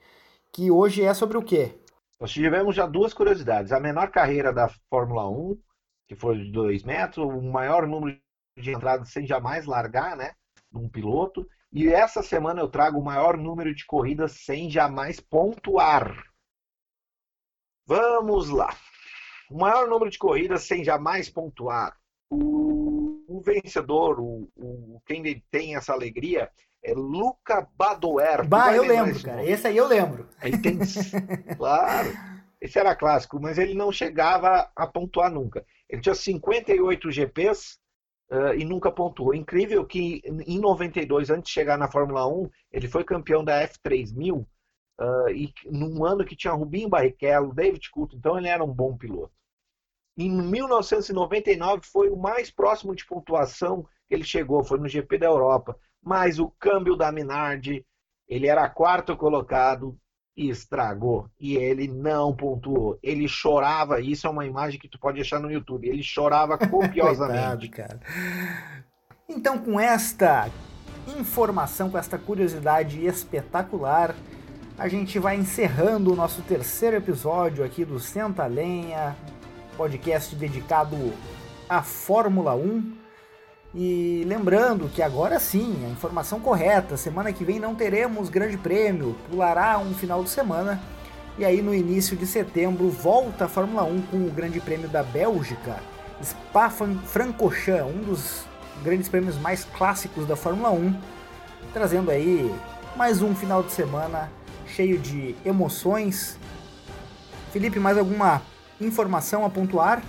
[0.53, 1.79] que hoje é sobre o quê?
[2.19, 3.71] Nós tivemos já duas curiosidades.
[3.71, 5.57] A menor carreira da Fórmula 1,
[6.09, 8.19] que foi de 2 metros, o maior número
[8.59, 10.33] de entradas sem jamais largar, né?
[10.73, 11.47] Num piloto.
[11.73, 16.13] E essa semana eu trago o maior número de corridas sem jamais pontuar.
[17.87, 18.77] Vamos lá.
[19.53, 21.95] O maior número de corridas sem jamais pontuar
[22.31, 26.51] o, o vencedor, o, o, quem tem essa alegria,
[26.83, 28.49] é Luca Badoer.
[28.49, 29.37] Bah, eu lembro, cara.
[29.37, 29.51] Nome.
[29.51, 30.27] Esse aí eu lembro.
[30.41, 30.79] Aí tem,
[31.57, 32.09] claro.
[32.61, 35.65] Esse era clássico, mas ele não chegava a pontuar nunca.
[35.89, 37.79] Ele tinha 58 GPs
[38.31, 39.35] uh, e nunca pontuou.
[39.35, 44.39] Incrível que em 92, antes de chegar na Fórmula 1, ele foi campeão da F3000
[44.39, 48.97] uh, e num ano que tinha Rubinho Barrichello, David Coulthard, então ele era um bom
[48.97, 49.42] piloto.
[50.23, 55.27] Em 1999 foi o mais próximo de pontuação que ele chegou, foi no GP da
[55.27, 55.77] Europa.
[56.01, 57.85] Mas o câmbio da Minardi,
[58.29, 59.99] ele era quarto colocado
[60.37, 61.29] e estragou.
[61.41, 62.99] E ele não pontuou.
[63.03, 65.89] Ele chorava, isso é uma imagem que tu pode achar no YouTube.
[65.89, 67.69] Ele chorava copiosamente.
[67.69, 68.01] Coitado, cara.
[69.29, 70.49] Então, com esta
[71.19, 74.15] informação, com esta curiosidade espetacular,
[74.79, 79.17] a gente vai encerrando o nosso terceiro episódio aqui do Senta Lenha,
[79.83, 81.13] podcast dedicado
[81.69, 82.93] à Fórmula 1.
[83.75, 89.17] E lembrando que agora sim, a informação correta, semana que vem não teremos grande prêmio,
[89.29, 90.81] pulará um final de semana.
[91.37, 95.03] E aí no início de setembro volta a Fórmula 1 com o Grande Prêmio da
[95.03, 95.81] Bélgica,
[96.23, 98.45] Spa-Francorchamps, um dos
[98.85, 100.95] grandes prêmios mais clássicos da Fórmula 1,
[101.73, 102.55] trazendo aí
[102.95, 104.31] mais um final de semana
[104.65, 106.39] cheio de emoções.
[107.51, 108.43] Felipe, mais alguma
[108.87, 110.03] informação a pontuar?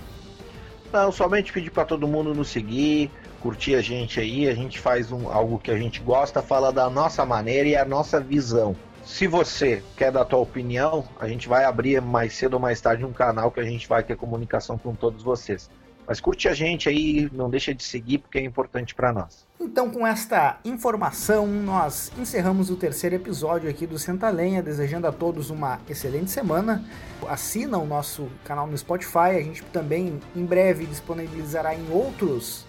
[0.92, 3.10] Não, somente pedir para todo mundo nos seguir,
[3.40, 4.48] curtir a gente aí.
[4.48, 7.84] A gente faz um, algo que a gente gosta, fala da nossa maneira e a
[7.84, 8.76] nossa visão.
[9.04, 12.80] Se você quer dar a tua opinião, a gente vai abrir mais cedo ou mais
[12.80, 15.68] tarde um canal que a gente vai ter comunicação com todos vocês.
[16.06, 19.43] Mas curte a gente aí, não deixa de seguir porque é importante para nós.
[19.64, 25.12] Então, com esta informação, nós encerramos o terceiro episódio aqui do Senta Lenha, desejando a
[25.12, 26.84] todos uma excelente semana.
[27.26, 32.66] Assina o nosso canal no Spotify, a gente também em breve disponibilizará em outros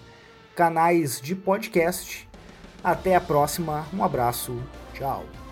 [0.54, 2.26] canais de podcast.
[2.82, 4.58] Até a próxima, um abraço,
[4.94, 5.45] tchau.